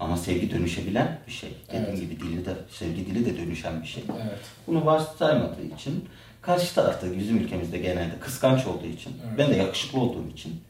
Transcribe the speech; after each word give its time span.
Ama 0.00 0.16
sevgi 0.16 0.50
dönüşebilen 0.50 1.18
bir 1.26 1.32
şey. 1.32 1.50
Dediğim 1.68 1.84
Evet. 1.88 2.00
gibi 2.00 2.20
dili 2.20 2.46
de, 2.46 2.54
sevgi 2.70 3.06
dili 3.06 3.26
de 3.26 3.36
dönüşen 3.38 3.82
bir 3.82 3.86
şey. 3.86 4.02
Evet. 4.22 4.38
Bunu 4.66 4.86
varsaymadığı 4.86 5.62
için 5.76 6.04
karşı 6.42 6.74
tarafta 6.74 7.16
bizim 7.18 7.36
ülkemizde 7.36 7.78
genelde 7.78 8.18
kıskanç 8.20 8.66
olduğu 8.66 8.86
için 8.86 9.12
Evet. 9.28 9.38
ben 9.38 9.50
de 9.50 9.56
yakışıklı 9.56 10.00
olduğum 10.00 10.28
için 10.28 10.60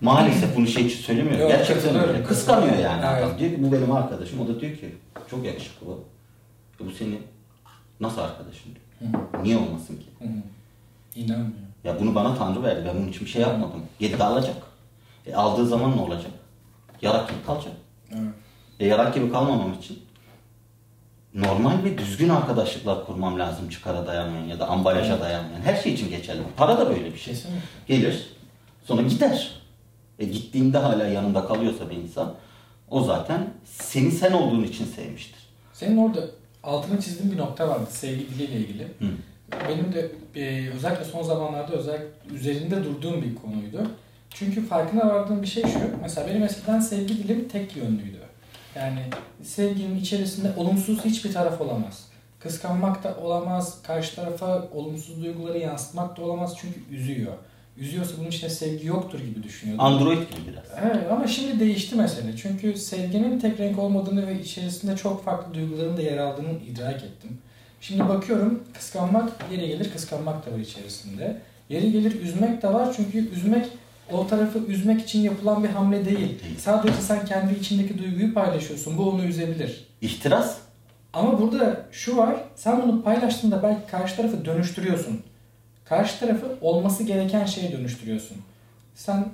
maalesef 0.00 0.56
bunu 0.56 0.66
şey 0.66 0.86
için 0.86 0.98
söylemiyorum. 0.98 1.40
Yok, 1.40 1.50
Gerçekten 1.50 2.08
öyle. 2.08 2.24
Kıskanıyor 2.24 2.78
yani 2.78 3.02
Evet. 3.12 3.24
adam. 3.24 3.38
Diyor 3.38 3.50
ki 3.50 3.62
bu 3.62 3.72
benim 3.72 3.92
arkadaşım. 3.92 4.40
O 4.40 4.48
da 4.48 4.60
diyor 4.60 4.76
ki 4.76 4.94
çok 5.30 5.44
yakışıklı 5.46 5.86
bu. 5.86 6.04
E 6.80 6.86
bu 6.86 6.90
senin 6.90 7.20
nasıl 8.00 8.20
arkadaşın 8.20 8.70
diyor. 8.74 9.12
Hı. 9.32 9.42
Niye 9.42 9.56
olmasın 9.56 9.96
ki? 9.96 10.06
Hı. 10.18 10.28
İnanmıyorum. 11.20 11.54
Ya 11.84 12.00
bunu 12.00 12.14
bana 12.14 12.34
Tanrı 12.38 12.62
verdi. 12.62 12.84
Ben 12.88 12.96
bunun 12.96 13.08
için 13.08 13.24
bir 13.26 13.30
şey 13.30 13.42
yapmadım. 13.42 13.82
Geri 13.98 14.18
de 14.18 14.24
alacak. 14.24 14.56
E 15.26 15.34
aldığı 15.34 15.66
zaman 15.66 15.96
ne 15.96 16.00
olacak? 16.00 16.30
Gibi 17.00 17.10
kalacak. 17.46 17.72
Evet. 18.12 18.22
E 18.82 18.86
yarak 18.86 19.14
gibi 19.14 19.32
kalmamam 19.32 19.72
için 19.72 19.98
normal 21.34 21.84
ve 21.84 21.98
düzgün 21.98 22.28
arkadaşlıklar 22.28 23.06
kurmam 23.06 23.38
lazım 23.38 23.68
çıkara 23.68 24.06
dayanmayan 24.06 24.44
ya 24.44 24.60
da 24.60 24.68
ambalaja 24.68 25.20
dayanmayan. 25.20 25.60
Her 25.60 25.76
şey 25.76 25.92
için 25.92 26.10
geçerli. 26.10 26.40
Para 26.56 26.78
da 26.78 26.90
böyle 26.90 27.12
bir 27.12 27.18
şey. 27.18 27.34
Kesinlikle. 27.34 27.60
Gelir, 27.88 28.26
sonra 28.84 29.02
gider. 29.02 29.60
E 30.18 30.24
gittiğinde 30.24 30.78
hala 30.78 31.06
yanında 31.06 31.46
kalıyorsa 31.46 31.90
bir 31.90 31.96
insan 31.96 32.34
o 32.90 33.04
zaten 33.04 33.48
seni 33.64 34.10
sen 34.10 34.32
olduğun 34.32 34.64
için 34.64 34.84
sevmiştir. 34.84 35.40
Senin 35.72 35.96
orada 35.96 36.20
altını 36.62 37.00
çizdiğin 37.00 37.32
bir 37.32 37.38
nokta 37.38 37.68
vardı 37.68 37.86
sevgi 37.90 38.28
diliyle 38.28 38.56
ilgili. 38.56 38.84
Hı. 38.84 39.06
Benim 39.68 39.92
de 39.92 40.10
e, 40.40 40.70
özellikle 40.70 41.04
son 41.04 41.22
zamanlarda 41.22 41.72
özellikle 41.72 42.34
üzerinde 42.34 42.84
durduğum 42.84 43.22
bir 43.22 43.34
konuydu. 43.34 43.90
Çünkü 44.30 44.66
farkına 44.66 45.08
vardığım 45.08 45.42
bir 45.42 45.46
şey 45.46 45.62
şu. 45.62 45.78
Mesela 46.02 46.28
benim 46.28 46.42
eskiden 46.42 46.80
sevgi 46.80 47.18
dilim 47.18 47.48
tek 47.48 47.76
yönlüydü. 47.76 48.21
Yani 48.76 49.00
sevginin 49.42 50.00
içerisinde 50.00 50.52
olumsuz 50.56 51.04
hiçbir 51.04 51.32
taraf 51.32 51.60
olamaz. 51.60 52.06
Kıskanmak 52.40 53.04
da 53.04 53.16
olamaz, 53.22 53.82
karşı 53.82 54.16
tarafa 54.16 54.68
olumsuz 54.74 55.22
duyguları 55.22 55.58
yansıtmak 55.58 56.16
da 56.16 56.22
olamaz 56.22 56.54
çünkü 56.60 56.80
üzüyor. 56.90 57.32
Üzüyorsa 57.76 58.12
bunun 58.18 58.28
içinde 58.28 58.50
sevgi 58.50 58.86
yoktur 58.86 59.18
gibi 59.20 59.42
düşünüyordum. 59.42 59.84
Android 59.84 60.18
gibi 60.18 60.52
biraz. 60.52 60.64
Evet 60.82 61.10
ama 61.10 61.26
şimdi 61.26 61.60
değişti 61.60 61.96
mesele. 61.96 62.36
Çünkü 62.36 62.76
sevginin 62.76 63.40
tek 63.40 63.60
renk 63.60 63.78
olmadığını 63.78 64.26
ve 64.26 64.40
içerisinde 64.40 64.96
çok 64.96 65.24
farklı 65.24 65.54
duyguların 65.54 65.96
da 65.96 66.02
yer 66.02 66.18
aldığını 66.18 66.52
idrak 66.70 66.96
ettim. 66.96 67.38
Şimdi 67.80 68.08
bakıyorum 68.08 68.62
kıskanmak 68.74 69.32
yeri 69.52 69.68
gelir 69.68 69.92
kıskanmak 69.92 70.46
da 70.46 70.52
var 70.52 70.58
içerisinde. 70.58 71.36
Yeri 71.68 71.92
gelir 71.92 72.20
üzmek 72.20 72.62
de 72.62 72.74
var 72.74 72.94
çünkü 72.96 73.30
üzmek 73.32 73.66
o 74.12 74.26
tarafı 74.26 74.58
üzmek 74.58 75.02
için 75.02 75.20
yapılan 75.20 75.64
bir 75.64 75.68
hamle 75.68 76.04
değil. 76.04 76.38
Sadece 76.58 76.94
sen 76.94 77.24
kendi 77.24 77.54
içindeki 77.54 77.98
duyguyu 77.98 78.34
paylaşıyorsun. 78.34 78.98
Bu 78.98 79.10
onu 79.10 79.24
üzebilir. 79.24 79.86
İhtiras 80.00 80.58
Ama 81.12 81.40
burada 81.40 81.86
şu 81.92 82.16
var. 82.16 82.36
Sen 82.54 82.82
bunu 82.82 83.02
paylaştığında 83.02 83.62
belki 83.62 83.90
karşı 83.90 84.16
tarafı 84.16 84.44
dönüştürüyorsun. 84.44 85.22
Karşı 85.84 86.20
tarafı 86.20 86.46
olması 86.60 87.04
gereken 87.04 87.44
şeye 87.44 87.72
dönüştürüyorsun. 87.72 88.36
Sen 88.94 89.28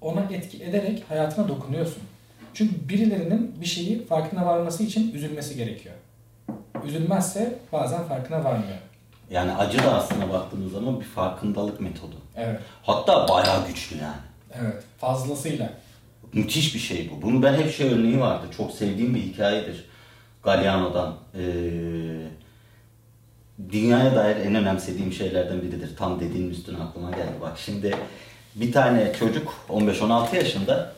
ona 0.00 0.20
etki 0.30 0.64
ederek 0.64 1.04
hayatına 1.08 1.48
dokunuyorsun. 1.48 2.02
Çünkü 2.54 2.88
birilerinin 2.88 3.54
bir 3.60 3.66
şeyi 3.66 4.06
farkına 4.06 4.46
varması 4.46 4.82
için 4.82 5.14
üzülmesi 5.14 5.56
gerekiyor. 5.56 5.94
Üzülmezse 6.84 7.58
bazen 7.72 8.04
farkına 8.04 8.44
varmıyor. 8.44 8.78
Yani 9.30 9.52
acı 9.52 9.78
da 9.78 9.94
aslında 9.94 10.32
baktığınız 10.32 10.72
zaman 10.72 11.00
bir 11.00 11.04
farkındalık 11.04 11.80
metodu. 11.80 12.16
Evet. 12.36 12.60
Hatta 12.82 13.28
bayağı 13.28 13.66
güçlü 13.66 13.96
yani. 13.96 14.20
Evet. 14.60 14.84
Fazlasıyla. 14.98 15.72
Müthiş 16.32 16.74
bir 16.74 16.80
şey 16.80 17.10
bu. 17.10 17.22
Bunu 17.22 17.42
ben 17.42 17.54
hep 17.54 17.74
şey 17.74 17.92
örneği 17.92 18.20
vardı. 18.20 18.46
Çok 18.56 18.72
sevdiğim 18.72 19.14
bir 19.14 19.20
hikayedir. 19.20 19.84
Galliano'dan. 20.42 21.16
Ee, 21.34 21.40
dünyaya 23.72 24.16
dair 24.16 24.36
en 24.36 24.54
önemsediğim 24.54 25.12
şeylerden 25.12 25.62
biridir. 25.62 25.96
Tam 25.96 26.20
dediğin 26.20 26.50
üstüne 26.50 26.78
aklıma 26.78 27.10
geldi. 27.10 27.32
Bak 27.40 27.58
şimdi 27.58 27.94
bir 28.54 28.72
tane 28.72 29.12
çocuk 29.18 29.54
15-16 29.68 30.36
yaşında 30.36 30.92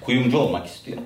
kuyumcu 0.00 0.38
olmak 0.38 0.66
istiyor. 0.66 0.98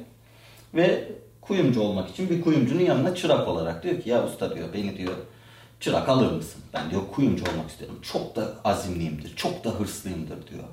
Ve 0.75 1.09
kuyumcu 1.41 1.81
olmak 1.81 2.11
için 2.11 2.31
bir 2.31 2.43
kuyumcunun 2.43 2.81
yanına 2.81 3.15
çırak 3.15 3.49
olarak 3.49 3.83
diyor 3.83 4.01
ki 4.01 4.11
ya 4.11 4.25
usta 4.25 4.55
diyor 4.55 4.69
beni 4.75 4.99
diyor 4.99 5.15
çırak 5.81 6.09
alır 6.09 6.33
mısın? 6.33 6.63
Ben 6.75 6.91
diyor 6.91 7.03
kuyumcu 7.13 7.45
olmak 7.53 7.71
istiyorum. 7.71 7.99
Çok 8.03 8.37
da 8.37 8.55
azimliyimdir, 8.65 9.37
çok 9.37 9.65
da 9.65 9.71
hırslıyımdır 9.71 10.47
diyor. 10.47 10.65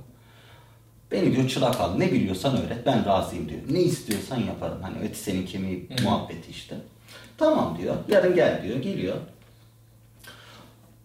Beni 1.12 1.36
diyor 1.36 1.50
çırak 1.50 1.80
al. 1.82 1.96
Ne 1.96 2.12
biliyorsan 2.12 2.58
öğret. 2.58 2.86
Ben 2.86 3.06
razıyım 3.06 3.50
diyor. 3.50 3.62
Ne 3.70 3.82
istiyorsan 3.82 4.38
yaparım. 4.40 4.82
Hani 4.82 5.06
eti 5.06 5.20
senin 5.20 5.46
kemiği 5.46 5.90
Hı. 5.98 6.04
muhabbeti 6.04 6.52
işte. 6.52 6.78
Tamam 7.38 7.78
diyor. 7.82 7.96
Yarın 8.08 8.36
gel 8.36 8.64
diyor. 8.64 8.78
Geliyor. 8.78 9.18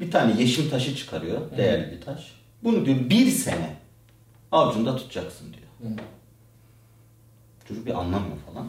Bir 0.00 0.10
tane 0.10 0.40
yeşim 0.42 0.70
taşı 0.70 0.96
çıkarıyor. 0.96 1.56
Değerli 1.56 1.92
bir 1.92 2.00
taş. 2.00 2.34
Bunu 2.64 2.86
diyor 2.86 3.10
bir 3.10 3.30
sene 3.30 3.76
avucunda 4.52 4.96
tutacaksın 4.96 5.46
diyor. 5.52 5.92
Hı. 5.92 5.96
Çocuk 7.68 7.86
bir 7.86 7.94
anlamıyor 8.00 8.36
falan. 8.52 8.68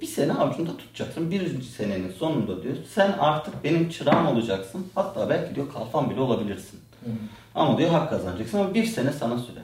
Bir 0.00 0.06
sene 0.06 0.32
avucunda 0.32 0.76
tutacaksın. 0.76 1.30
Bir 1.30 1.62
senenin 1.62 2.12
sonunda 2.12 2.62
diyor 2.62 2.76
sen 2.94 3.12
artık 3.12 3.64
benim 3.64 3.90
çırağım 3.90 4.26
olacaksın. 4.26 4.86
Hatta 4.94 5.30
belki 5.30 5.54
diyor 5.54 5.72
kalfan 5.72 6.10
bile 6.10 6.20
olabilirsin. 6.20 6.80
Hı. 7.04 7.10
Ama 7.54 7.78
diyor 7.78 7.90
hak 7.90 8.10
kazanacaksın 8.10 8.58
ama 8.58 8.74
bir 8.74 8.84
sene 8.84 9.12
sana 9.12 9.38
süre. 9.38 9.60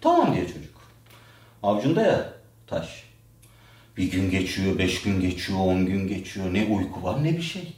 Tamam 0.00 0.34
diyor 0.34 0.46
çocuk. 0.46 0.78
Avucunda 1.62 2.02
ya 2.02 2.32
taş. 2.66 3.04
Bir 3.96 4.10
gün 4.10 4.30
geçiyor, 4.30 4.78
beş 4.78 5.02
gün 5.02 5.20
geçiyor, 5.20 5.58
on 5.58 5.86
gün 5.86 6.08
geçiyor. 6.08 6.54
Ne 6.54 6.64
uyku 6.64 7.02
var 7.02 7.24
ne 7.24 7.36
bir 7.36 7.42
şey. 7.42 7.72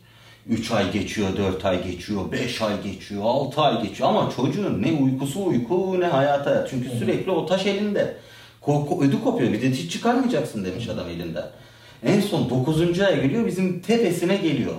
Üç 0.47 0.71
ay 0.71 0.93
geçiyor, 0.93 1.37
dört 1.37 1.65
ay 1.65 1.85
geçiyor, 1.85 2.33
beş 2.33 2.63
ay 2.63 2.83
geçiyor, 2.83 3.23
altı 3.25 3.61
ay 3.61 3.83
geçiyor. 3.83 4.09
Ama 4.09 4.33
çocuğun 4.37 4.83
ne 4.83 4.93
uykusu 4.93 5.45
uyku 5.45 6.01
ne 6.01 6.07
hayata 6.07 6.51
hayat. 6.51 6.71
Çünkü 6.71 6.89
sürekli 6.89 7.31
o 7.31 7.47
taş 7.47 7.67
elinde. 7.67 8.17
Korku, 8.61 9.05
ödü 9.05 9.23
kopuyor. 9.25 9.53
Bir 9.53 9.63
de 9.63 9.71
hiç 9.71 9.93
çıkarmayacaksın 9.93 10.65
demiş 10.65 10.89
adam 10.89 11.09
elinde. 11.09 11.51
En 12.03 12.21
son 12.21 12.51
dokuzuncu 12.51 13.07
aya 13.07 13.17
geliyor 13.17 13.47
bizim 13.47 13.81
tepesine 13.81 14.37
geliyor. 14.37 14.75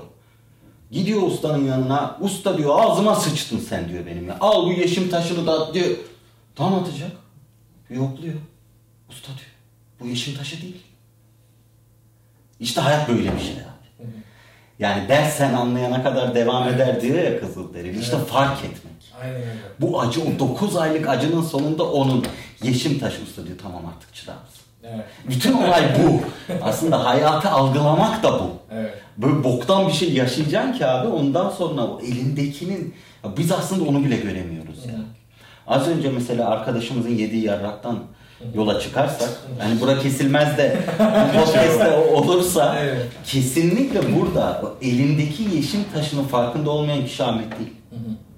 Gidiyor 0.92 1.22
ustanın 1.22 1.66
yanına. 1.66 2.18
Usta 2.22 2.58
diyor 2.58 2.80
ağzıma 2.80 3.16
sıçtın 3.16 3.59
sen 3.59 3.90
diyor 3.90 4.06
benim 4.06 4.28
ya. 4.28 4.38
Al 4.40 4.66
bu 4.66 4.72
yeşim 4.74 5.09
taşını 5.09 5.47
da 5.47 5.62
at 5.62 5.74
diyor. 5.74 5.88
Tam 6.56 6.75
atacak. 6.75 7.12
Yokluyor. 7.90 8.36
Usta 9.09 9.28
diyor. 9.28 9.52
Bu 10.00 10.08
yeşim 10.08 10.36
taşı 10.36 10.62
değil. 10.62 10.81
İşte 12.59 12.81
hayat 12.81 13.09
böyle 13.09 13.36
bir 13.36 13.40
şey 13.40 13.53
abi. 13.53 14.08
Yani 14.80 15.09
dersen 15.09 15.53
anlayana 15.53 16.03
kadar 16.03 16.36
devam 16.36 16.69
eder 16.69 17.02
diyor 17.02 17.24
ya 17.24 17.40
Kızılderili. 17.40 18.00
İşte 18.00 18.18
fark 18.18 18.59
etmek. 18.66 18.91
Aynen 19.21 19.35
öyle. 19.35 19.51
Bu 19.79 20.01
acı 20.01 20.21
o 20.21 20.39
9 20.39 20.75
aylık 20.75 21.09
acının 21.09 21.41
sonunda 21.41 21.91
onun 21.91 22.25
yeşim 22.63 22.99
taşı 22.99 23.23
usta 23.23 23.45
diyor 23.47 23.57
tamam 23.61 23.81
artık 23.95 24.13
çırağımız. 24.13 24.51
Evet. 24.83 25.05
Bütün 25.29 25.53
olay 25.53 25.83
bu. 25.99 26.21
Aslında 26.61 27.05
hayatı 27.05 27.49
algılamak 27.49 28.23
da 28.23 28.33
bu. 28.39 28.49
Evet. 28.73 28.93
Böyle 29.17 29.43
boktan 29.43 29.87
bir 29.87 29.93
şey 29.93 30.13
yaşayacaksın 30.13 30.73
ki 30.73 30.85
abi 30.85 31.07
ondan 31.07 31.49
sonra 31.49 31.81
o 31.81 32.01
elindekinin 32.01 32.95
biz 33.37 33.51
aslında 33.51 33.89
onu 33.89 34.03
bile 34.03 34.15
göremiyoruz 34.15 34.85
ya. 34.85 34.93
Hı. 34.93 35.01
Az 35.67 35.88
önce 35.88 36.09
mesela 36.09 36.49
arkadaşımızın 36.49 37.09
yediği 37.15 37.45
yarraktan 37.45 37.99
yola 38.55 38.79
çıkarsak 38.79 39.29
hani 39.59 39.81
bura 39.81 39.99
kesilmez 39.99 40.57
de 40.57 40.77
podcast'te 41.35 41.97
olursa 41.97 42.75
Evet. 42.79 43.05
kesinlikle 43.25 44.15
burada 44.15 44.63
elindeki 44.81 45.43
yeşim 45.55 45.83
taşının 45.93 46.23
farkında 46.23 46.69
olmayan 46.69 47.05
kişi 47.05 47.23
Ahmet 47.23 47.59
değil. 47.59 47.73
Hı 47.89 47.95
hı. 47.95 48.31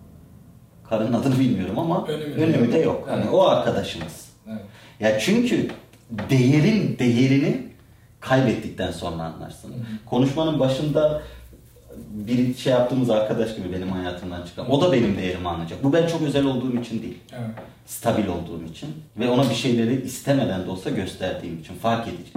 Karının 0.97 1.13
adını 1.13 1.39
bilmiyorum 1.39 1.79
ama 1.79 2.05
Önemi 2.07 2.35
de 2.35 2.43
önemi 2.43 2.73
de 2.73 2.77
yok. 2.77 3.05
Hani 3.09 3.21
Evet. 3.23 3.33
o 3.33 3.47
arkadaşımız. 3.47 4.29
Evet. 4.47 4.61
Ya 4.99 5.19
çünkü 5.19 5.67
değerin 6.29 6.99
değerini 6.99 7.67
kaybettikten 8.19 8.91
sonra 8.91 9.23
anlarsın. 9.23 9.69
Hı. 9.69 9.73
Konuşmanın 10.05 10.59
başında 10.59 11.21
bir 12.13 12.55
şey 12.55 12.73
yaptığımız 12.73 13.09
arkadaş 13.09 13.55
gibi 13.55 13.73
benim 13.73 13.91
hayatımdan 13.91 14.45
çıkan. 14.45 14.71
O 14.71 14.81
da 14.81 14.91
benim 14.91 15.17
değerimi 15.17 15.49
anlayacak. 15.49 15.83
Bu 15.83 15.93
ben 15.93 16.07
çok 16.07 16.21
özel 16.21 16.45
olduğum 16.45 16.79
için 16.81 17.01
değil. 17.01 17.17
Evet. 17.31 17.49
Stabil 17.85 18.27
olduğum 18.27 18.63
için 18.71 18.89
ve 19.17 19.29
ona 19.29 19.49
bir 19.49 19.55
şeyleri 19.55 20.01
istemeden 20.01 20.65
de 20.65 20.69
olsa 20.69 20.89
gösterdiğim 20.89 21.59
için 21.59 21.75
fark 21.75 22.07
edecek. 22.07 22.35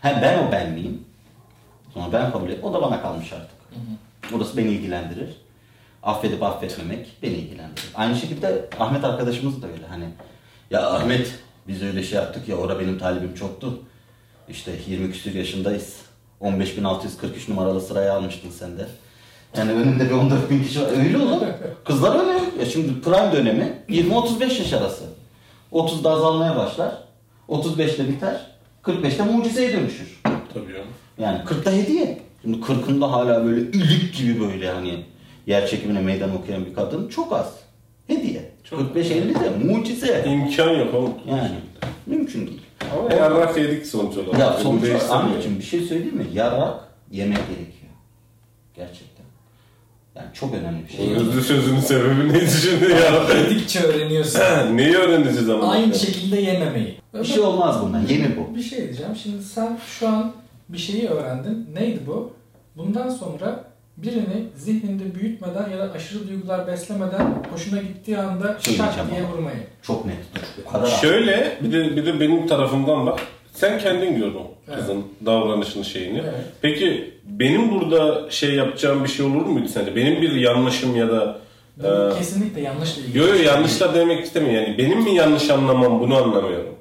Ha 0.00 0.18
ben 0.22 0.38
o 0.48 0.52
ben 0.52 0.70
miyim? 0.70 1.00
Sonra 1.94 2.12
ben 2.12 2.32
kabul 2.32 2.50
et. 2.50 2.64
O 2.64 2.72
da 2.72 2.82
bana 2.82 3.02
kalmış 3.02 3.32
artık. 3.32 3.50
Hı 3.70 3.80
hı. 3.80 4.36
Orası 4.36 4.56
beni 4.56 4.68
ilgilendirir. 4.68 5.43
Affedip 6.04 6.42
affetmemek 6.42 7.06
beni 7.22 7.32
ilgilendirir. 7.32 7.84
Aynı 7.94 8.16
şekilde 8.16 8.68
Ahmet 8.78 9.04
arkadaşımız 9.04 9.62
da 9.62 9.66
öyle. 9.66 9.86
Hani 9.88 10.04
ya 10.70 10.90
Ahmet 10.90 11.34
biz 11.68 11.82
öyle 11.82 12.02
şey 12.02 12.18
yaptık 12.18 12.48
ya 12.48 12.56
orada 12.56 12.80
benim 12.80 12.98
talibim 12.98 13.34
çoktu. 13.34 13.78
İşte 14.48 14.72
20 14.88 15.12
küsur 15.12 15.30
yaşındayız. 15.34 15.96
15.643 16.40 17.50
numaralı 17.50 17.80
sıraya 17.80 18.14
almıştın 18.14 18.50
sen 18.50 18.78
de. 18.78 18.86
Yani 19.56 19.72
önünde 19.72 20.04
bir 20.04 20.14
14 20.14 20.50
bin 20.50 20.62
kişi 20.64 20.82
var. 20.82 20.88
Öyle 21.04 21.18
oğlum. 21.18 21.40
Kızlar 21.84 22.20
öyle. 22.20 22.40
Ya 22.60 22.66
şimdi 22.66 23.00
prime 23.00 23.32
dönemi 23.32 23.78
20-35 23.88 24.42
yaş 24.42 24.72
arası. 24.72 25.04
30'da 25.72 26.10
azalmaya 26.10 26.56
başlar. 26.56 26.94
35'te 27.48 28.08
biter. 28.08 28.46
45'te 28.82 29.22
mucizeye 29.22 29.72
dönüşür. 29.72 30.20
Tabii 30.54 30.72
ya. 30.72 30.84
Yani 31.18 31.38
40'ta 31.44 31.72
hediye. 31.72 32.22
Şimdi 32.42 32.58
40'ında 32.58 33.10
hala 33.10 33.44
böyle 33.44 33.60
ilik 33.60 34.16
gibi 34.16 34.40
böyle 34.40 34.70
hani 34.70 35.04
yer 35.46 35.66
çekimine 35.66 36.00
meydan 36.00 36.36
okuyan 36.36 36.66
bir 36.66 36.74
kadın 36.74 37.08
çok 37.08 37.32
az. 37.32 37.52
Hediye. 38.06 38.50
Çok. 38.64 38.80
45-50'de 38.80 39.64
mucize. 39.64 40.24
İmkan 40.28 40.70
yok 40.70 40.94
oğlum. 40.94 41.14
Yani 41.28 41.50
mümkün 42.06 42.46
değil. 42.46 42.60
Ama 42.92 43.14
yarrak 43.14 43.58
yedik 43.58 43.86
sonuç 43.86 44.16
olarak. 44.16 44.38
Ya 44.38 44.52
sonuç 44.52 44.84
olarak. 44.84 45.10
Ahmetciğim 45.10 45.58
bir 45.58 45.64
şey 45.64 45.80
söyleyeyim 45.80 46.16
mi? 46.16 46.26
Yarak 46.34 46.88
yemek 47.10 47.36
gerekiyor. 47.38 47.92
Gerçekten. 48.74 49.24
Yani 50.16 50.26
çok 50.34 50.54
önemli 50.54 50.84
bir 50.84 50.92
şey. 50.92 51.14
hızlı 51.14 51.42
sözünün 51.42 51.80
sebebi 51.80 52.32
neydi 52.32 52.50
şimdi 52.50 52.90
ya? 52.92 53.38
Yedikçe 53.38 53.80
öğreniyorsun. 53.82 54.40
Neyi 54.76 54.96
öğreneceğiz 54.96 55.50
ama? 55.50 55.72
Aynı 55.72 55.94
şekilde 55.94 56.40
yememeyi. 56.40 57.00
Bir 57.14 57.24
şey 57.24 57.40
olmaz 57.40 57.82
bundan. 57.82 58.00
Yenir 58.00 58.36
bu. 58.36 58.56
Bir 58.56 58.62
şey 58.62 58.78
diyeceğim. 58.78 59.16
Şimdi 59.22 59.42
sen 59.42 59.78
şu 59.98 60.08
an 60.08 60.32
bir 60.68 60.78
şeyi 60.78 61.08
öğrendin. 61.08 61.68
Neydi 61.74 62.00
bu? 62.06 62.32
Bundan 62.76 63.08
sonra 63.08 63.63
birini 63.96 64.46
zihninde 64.56 65.14
büyütmeden 65.14 65.70
ya 65.70 65.78
da 65.78 65.92
aşırı 65.92 66.28
duygular 66.28 66.66
beslemeden 66.66 67.42
hoşuna 67.52 67.80
gittiği 67.82 68.18
anda 68.18 68.58
Şey 68.60 68.76
şak 68.76 69.10
diye 69.10 69.22
vurmayı. 69.28 69.56
Çok 69.82 70.06
net. 70.06 70.16
O 70.66 70.70
kadar 70.72 70.86
Şöyle 70.86 71.58
bir 71.62 71.72
de 71.72 71.96
bir 71.96 72.06
de 72.06 72.20
benim 72.20 72.46
tarafımdan 72.46 73.06
bak. 73.06 73.20
Sen 73.52 73.78
kendin 73.78 74.16
gördün 74.16 74.40
Evet. 74.68 74.78
kızın 74.78 75.04
davranışını 75.26 75.84
şeyini. 75.84 76.18
Evet. 76.18 76.34
Peki 76.62 77.14
benim 77.24 77.70
burada 77.70 78.30
şey 78.30 78.54
yapacağım 78.54 79.04
bir 79.04 79.08
şey 79.08 79.26
olur 79.26 79.46
muydu 79.46 79.68
sence? 79.68 79.96
Benim 79.96 80.22
bir 80.22 80.32
yanlışım 80.32 80.96
ya 80.96 81.08
da 81.08 81.38
Ee, 81.84 82.18
kesinlikle 82.18 82.60
yanlışla 82.60 83.02
ilgili. 83.02 83.18
Yo 83.18 83.26
yo 83.26 83.32
bir 83.32 83.36
şey 83.38 83.46
yanlış 83.46 83.80
değil. 83.80 83.92
da 83.92 83.94
demek 83.94 84.24
istemiyorum 84.24 84.64
yani. 84.66 84.78
Benim 84.78 85.02
mi 85.02 85.14
yanlış 85.14 85.50
anlamam 85.50 86.00
bunu 86.00 86.16
anlamıyorum. 86.16 86.74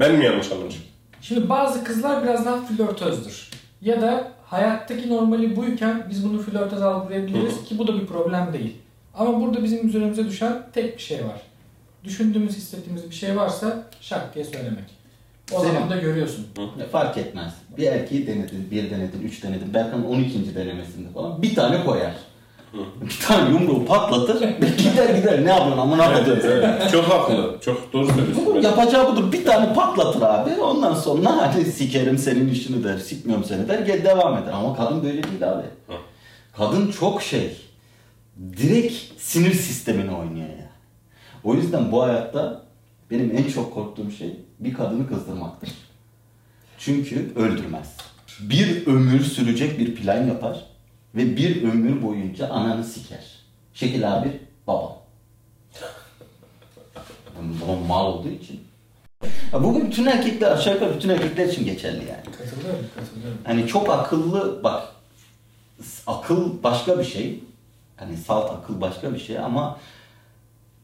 Ben 0.00 0.14
mi 0.14 0.24
yanlış 0.24 0.52
anlamışım? 0.52 0.82
Şimdi 1.20 1.48
bazı 1.48 1.84
kızlar 1.84 2.22
biraz 2.22 2.46
daha 2.46 2.56
flörtözdür. 2.56 3.50
Ya 3.82 4.00
da 4.02 4.32
hayattaki 4.46 5.08
normali 5.10 5.56
buyken 5.56 6.06
biz 6.10 6.24
bunu 6.24 6.42
flörtöz 6.42 6.82
algılayabiliriz 6.82 7.64
ki 7.64 7.78
bu 7.78 7.86
da 7.86 8.00
bir 8.00 8.06
problem 8.06 8.52
değil. 8.52 8.76
Ama 9.14 9.40
burada 9.40 9.64
bizim 9.64 9.88
üzerimize 9.88 10.26
düşen 10.26 10.62
tek 10.72 10.96
bir 10.96 11.02
şey 11.02 11.18
var. 11.18 11.42
Düşündüğümüz, 12.04 12.56
hissettiğimiz 12.56 13.10
bir 13.10 13.14
şey 13.14 13.36
varsa 13.36 13.84
şak 14.00 14.34
diye 14.34 14.44
söylemek. 14.44 14.84
O 15.52 15.60
Senin- 15.60 15.72
zaman 15.72 15.90
da 15.90 15.96
görüyorsun. 15.96 16.46
Ne 16.76 16.84
fark 16.86 17.18
etmez. 17.18 17.52
Bir 17.78 17.86
erkeği 17.86 18.26
denedin, 18.26 18.68
bir 18.70 18.90
denedin, 18.90 19.22
üç 19.22 19.42
denedin. 19.42 19.74
Berkan 19.74 20.06
12. 20.06 20.54
denemesinde 20.54 21.08
falan 21.14 21.42
bir 21.42 21.54
tane 21.54 21.84
koyar. 21.84 22.14
Bir 23.00 23.26
tane 23.26 23.50
yumruğu 23.50 23.84
patlatır, 23.84 24.40
gider 24.78 25.14
gider 25.14 25.44
ne 25.44 25.50
yapıyorsun 25.50 25.78
amına 25.78 26.24
seni. 26.24 26.38
Evet, 26.44 26.92
çok 26.92 27.04
haklı. 27.04 27.56
Çok 27.64 27.92
doğru 27.92 28.06
söylüyorsun. 28.06 28.62
Yapacağı 28.62 29.12
budur. 29.12 29.32
Bir 29.32 29.44
tane 29.44 29.74
patlatır 29.74 30.22
abi. 30.22 30.50
Ondan 30.60 30.94
sonra 30.94 31.36
hadi 31.36 31.64
sikerim 31.64 32.18
senin 32.18 32.48
işini 32.48 32.84
der, 32.84 32.98
sikmiyorum 32.98 33.44
seni 33.44 33.68
der, 33.68 33.78
gel 33.78 34.04
devam 34.04 34.38
eder. 34.38 34.52
Ama 34.52 34.76
kadın 34.76 35.02
böyle 35.04 35.22
değil 35.22 35.52
abi. 35.52 35.64
Kadın 36.56 36.92
çok 36.92 37.22
şey. 37.22 37.56
Direkt 38.56 38.94
sinir 39.18 39.52
sistemini 39.54 40.10
oynuyor 40.10 40.48
ya. 40.48 40.70
O 41.44 41.54
yüzden 41.54 41.92
bu 41.92 42.02
hayatta 42.02 42.62
benim 43.10 43.36
en 43.36 43.50
çok 43.50 43.74
korktuğum 43.74 44.10
şey 44.10 44.36
bir 44.60 44.74
kadını 44.74 45.08
kızdırmaktır. 45.08 45.70
Çünkü 46.78 47.32
öldürmez. 47.36 47.96
Bir 48.40 48.86
ömür 48.86 49.20
sürecek 49.24 49.78
bir 49.78 49.94
plan 49.94 50.26
yapar 50.26 50.64
ve 51.16 51.36
bir 51.36 51.62
ömür 51.62 52.02
boyunca 52.02 52.48
ananı 52.48 52.84
siker. 52.84 53.24
Şekil 53.74 54.16
abi 54.16 54.40
babam. 54.66 54.92
Yani 57.36 57.60
Babam 57.62 57.86
mal 57.86 58.06
olduğu 58.06 58.28
için. 58.28 58.60
Ya 59.52 59.64
bu 59.64 59.80
bütün 59.80 60.06
erkekler 60.06 60.50
aşağı 60.50 60.74
yukarı 60.74 60.94
bütün 60.96 61.08
erkekler 61.08 61.46
için 61.46 61.64
geçerli 61.64 61.96
yani. 62.08 62.24
Katılıyorum, 62.38 62.86
katılıyorum. 62.96 63.38
Hani 63.44 63.66
çok 63.66 63.90
akıllı 63.90 64.60
bak 64.64 64.82
akıl 66.06 66.62
başka 66.62 66.98
bir 66.98 67.04
şey. 67.04 67.40
Hani 67.96 68.16
salt 68.16 68.50
akıl 68.50 68.80
başka 68.80 69.14
bir 69.14 69.18
şey 69.18 69.38
ama 69.38 69.78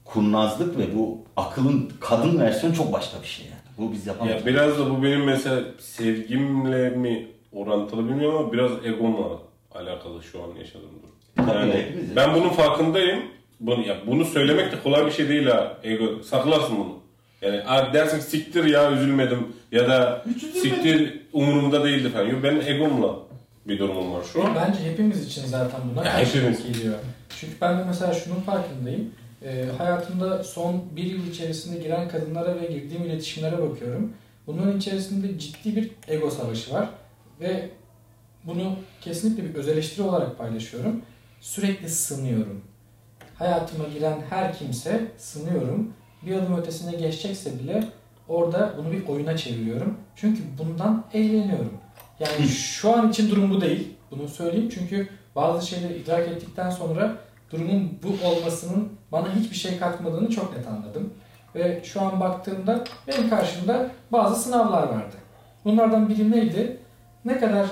kurnazlık 0.05 0.79
ve 0.79 0.96
bu 0.96 1.19
akılın 1.37 1.93
kadın 2.00 2.40
versiyonu 2.40 2.76
çok 2.76 2.93
başka 2.93 3.23
bir 3.23 3.26
şey 3.26 3.46
yani. 3.46 3.56
Bu 3.79 3.93
biz 3.93 4.06
yapamayız. 4.06 4.40
Ya 4.40 4.46
biraz 4.46 4.79
da 4.79 4.90
bu 4.90 5.02
benim 5.02 5.25
mesela 5.25 5.61
sevgimle 5.79 6.90
mi 6.90 7.29
orantılı 7.52 8.08
bilmiyorum 8.08 8.38
ama 8.38 8.52
biraz 8.52 8.70
egomla 8.84 9.38
alakalı 9.74 10.22
şu 10.22 10.42
an 10.42 10.48
yaşadığım 10.58 10.90
durum. 11.02 11.48
Yani 11.48 11.86
ben 12.16 12.34
bunun 12.34 12.48
farkındayım. 12.48 13.22
Bunu, 13.60 13.86
ya 13.86 13.96
bunu 14.06 14.24
söylemek 14.24 14.72
de 14.72 14.76
kolay 14.82 15.06
bir 15.06 15.10
şey 15.10 15.28
değil 15.28 15.46
ha. 15.46 15.76
Ego, 15.82 16.22
saklarsın 16.22 16.76
bunu. 16.78 16.98
Yani 17.42 17.62
abi 17.66 17.92
dersin 17.94 18.19
siktir 18.19 18.64
ya 18.64 18.92
üzülmedim 18.92 19.46
ya 19.72 19.88
da 19.88 20.24
siktir 20.62 21.20
umurumda 21.32 21.84
değildi 21.84 22.08
falan. 22.08 22.26
Yok 22.26 22.42
benim 22.42 22.60
egomla 22.60 23.14
bir 23.69 23.78
durumum 23.78 24.14
var 24.14 24.24
şu 24.32 24.44
an. 24.44 24.54
Bence 24.54 24.90
hepimiz 24.90 25.26
için 25.26 25.46
zaten 25.46 25.80
buna 25.92 26.04
Ya 26.04 26.12
karşılık 26.12 26.36
hepimiz. 26.58 26.78
geliyor. 26.78 26.94
Çünkü 27.40 27.52
ben 27.60 27.78
de 27.78 27.84
mesela 27.84 28.14
şunun 28.14 28.40
farkındayım. 28.40 29.10
Ee, 29.44 29.64
hayatımda 29.78 30.44
son 30.44 30.82
bir 30.96 31.02
yıl 31.04 31.26
içerisinde 31.26 31.82
giren 31.82 32.08
kadınlara 32.08 32.60
ve 32.60 32.66
girdiğim 32.66 33.02
iletişimlere 33.04 33.62
bakıyorum. 33.62 34.12
Bunların 34.46 34.78
içerisinde 34.78 35.38
ciddi 35.38 35.76
bir 35.76 35.90
ego 36.08 36.30
savaşı 36.30 36.74
var. 36.74 36.88
Ve 37.40 37.69
bunu 38.47 38.77
kesinlikle 39.00 39.44
bir 39.44 39.55
öz 39.55 39.69
eleştiri 39.69 40.03
olarak 40.03 40.39
paylaşıyorum. 40.39 41.03
Sürekli 41.41 41.89
sınıyorum. 41.89 42.65
Hayatıma 43.35 43.85
giren 43.89 44.19
her 44.31 44.59
kimse 44.59 45.12
sınıyorum. 45.19 45.93
Bir 46.23 46.35
adım 46.37 46.56
ötesine 46.56 46.93
geçecekse 46.93 47.59
bile 47.59 47.89
orada 48.29 48.75
bunu 48.79 48.93
bir 48.93 49.06
oyuna 49.06 49.37
çeviriyorum. 49.37 49.99
Çünkü 50.17 50.43
bundan 50.59 51.05
eğleniyorum. 51.12 51.73
Yani 52.21 52.49
şu 52.49 52.93
an 52.93 53.11
için 53.11 53.31
durum 53.31 53.50
bu 53.50 53.61
değil. 53.61 53.89
Bunu 54.11 54.29
söyleyeyim 54.29 54.71
çünkü 54.75 55.09
bazı 55.37 55.67
şeyleri 55.67 55.99
idrak 55.99 56.29
ettikten 56.29 56.71
sonra 56.71 57.17
durumun 57.50 57.99
bu 58.03 58.27
olmasının 58.27 58.89
bana 59.12 59.35
hiçbir 59.35 59.56
şey 59.56 59.79
katmadığını 59.79 60.31
çok 60.31 60.56
net 60.56 60.69
anladım. 60.69 61.15
Ve 61.55 61.81
şu 61.85 62.00
an 62.00 62.21
baktığımda 62.21 62.85
benim 63.09 63.31
karşımda 63.31 63.91
bazı 64.12 64.43
sınavlar 64.43 64.83
vardı. 64.83 65.17
Bunlardan 65.65 66.09
biri 66.09 66.31
neydi? 66.31 66.79
Ne 67.25 67.39
kadar 67.39 67.67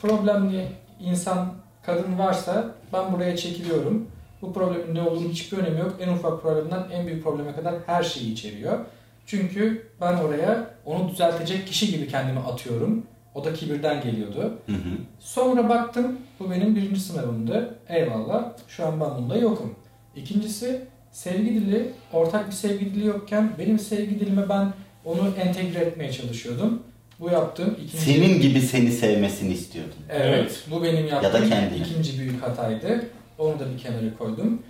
problemli 0.00 0.68
insan, 1.00 1.54
kadın 1.82 2.18
varsa 2.18 2.74
ben 2.92 3.12
buraya 3.12 3.36
çekiliyorum. 3.36 4.06
Bu 4.42 4.52
problemin 4.52 4.94
ne 4.94 5.02
olduğunu 5.02 5.28
hiçbir 5.28 5.58
önemi 5.58 5.80
yok. 5.80 5.96
En 6.00 6.08
ufak 6.08 6.42
problemden 6.42 6.84
en 6.92 7.06
büyük 7.06 7.24
probleme 7.24 7.54
kadar 7.54 7.74
her 7.86 8.02
şeyi 8.02 8.32
içeriyor. 8.32 8.78
Çünkü 9.26 9.90
ben 10.00 10.14
oraya 10.14 10.70
onu 10.84 11.08
düzeltecek 11.08 11.66
kişi 11.66 11.90
gibi 11.90 12.08
kendimi 12.08 12.38
atıyorum. 12.38 13.06
O 13.34 13.44
da 13.44 13.54
kibirden 13.54 14.02
geliyordu. 14.02 14.58
Hı 14.66 14.72
hı. 14.72 14.98
Sonra 15.20 15.68
baktım 15.68 16.18
bu 16.40 16.50
benim 16.50 16.76
birinci 16.76 17.00
sınavımdı. 17.00 17.78
Eyvallah. 17.88 18.52
Şu 18.68 18.86
an 18.86 19.00
ben 19.00 19.10
bunda 19.16 19.36
yokum. 19.36 19.74
İkincisi 20.16 20.82
sevgi 21.12 21.54
dili, 21.54 21.92
ortak 22.12 22.46
bir 22.46 22.52
sevgi 22.52 22.94
dili 22.94 23.06
yokken 23.06 23.50
benim 23.58 23.78
sevgi 23.78 24.20
dilime 24.20 24.48
ben 24.48 24.72
onu 25.04 25.28
entegre 25.38 25.78
etmeye 25.78 26.12
çalışıyordum. 26.12 26.82
Bu 27.20 27.30
yaptığım 27.30 27.74
ikinci... 27.84 28.04
Senin 28.04 28.40
gibi 28.40 28.60
seni 28.60 28.92
sevmesini 28.92 29.52
istiyordun. 29.52 29.94
Evet, 30.08 30.34
Evet. 30.34 30.64
bu 30.70 30.82
benim 30.82 31.06
Ya 31.06 31.22
da 31.22 31.26
yaptığım 31.26 31.48
kendine. 31.48 31.78
ikinci 31.86 32.18
büyük 32.18 32.42
hataydı. 32.42 33.06
Onu 33.38 33.58
da 33.58 33.72
bir 33.72 33.78
kenara 33.78 34.16
koydum. 34.18 34.62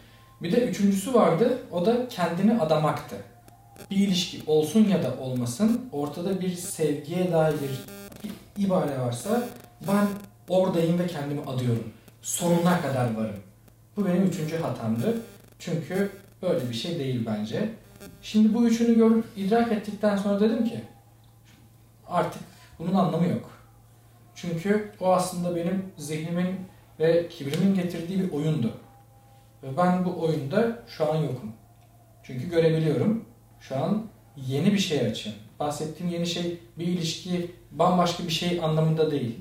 Bir 0.43 0.53
de 0.53 0.57
üçüncüsü 0.57 1.15
vardı. 1.15 1.59
O 1.73 1.87
da 1.87 2.09
kendini 2.09 2.61
adamaktı. 2.61 3.17
Bir 3.91 3.97
ilişki 3.97 4.39
olsun 4.47 4.89
ya 4.89 5.03
da 5.03 5.15
olmasın 5.21 5.81
ortada 5.93 6.41
bir 6.41 6.55
sevgiye 6.55 7.33
dair 7.33 7.55
bir 7.55 8.31
ibare 8.65 8.99
varsa 9.01 9.49
ben 9.89 10.07
oradayım 10.49 10.99
ve 10.99 11.07
kendimi 11.07 11.41
adıyorum. 11.41 11.85
Sonuna 12.23 12.81
kadar 12.81 13.15
varım. 13.15 13.37
Bu 13.97 14.07
benim 14.07 14.23
üçüncü 14.27 14.57
hatamdı. 14.57 15.17
Çünkü 15.59 16.11
böyle 16.43 16.71
bir 16.71 16.75
şey 16.75 16.99
değil 16.99 17.23
bence. 17.27 17.69
Şimdi 18.23 18.55
bu 18.55 18.67
üçünü 18.69 18.97
görüp 18.97 19.25
idrak 19.37 19.73
ettikten 19.73 20.17
sonra 20.17 20.41
dedim 20.41 20.65
ki 20.65 20.81
artık 22.09 22.43
bunun 22.79 22.95
anlamı 22.95 23.29
yok. 23.29 23.51
Çünkü 24.35 24.93
o 25.01 25.13
aslında 25.13 25.57
benim 25.57 25.85
zihnimin 25.97 26.57
ve 27.01 27.29
kibrimin 27.29 27.75
getirdiği 27.75 28.21
bir 28.21 28.33
oyundu. 28.33 28.73
Ve 29.63 29.77
ben 29.77 30.05
bu 30.05 30.21
oyunda 30.23 30.79
şu 30.89 31.13
an 31.13 31.17
yokum. 31.17 31.53
Çünkü 32.23 32.51
görebiliyorum. 32.51 33.25
Şu 33.61 33.77
an 33.77 34.07
yeni 34.37 34.73
bir 34.73 34.79
şey 34.79 35.01
açın. 35.01 35.35
Bahsettiğim 35.61 36.13
yeni 36.13 36.27
şey 36.27 36.59
bir 36.79 36.87
ilişki, 36.87 37.51
bambaşka 37.71 38.25
bir 38.25 38.33
şey 38.33 38.61
anlamında 38.63 39.11
değil. 39.11 39.39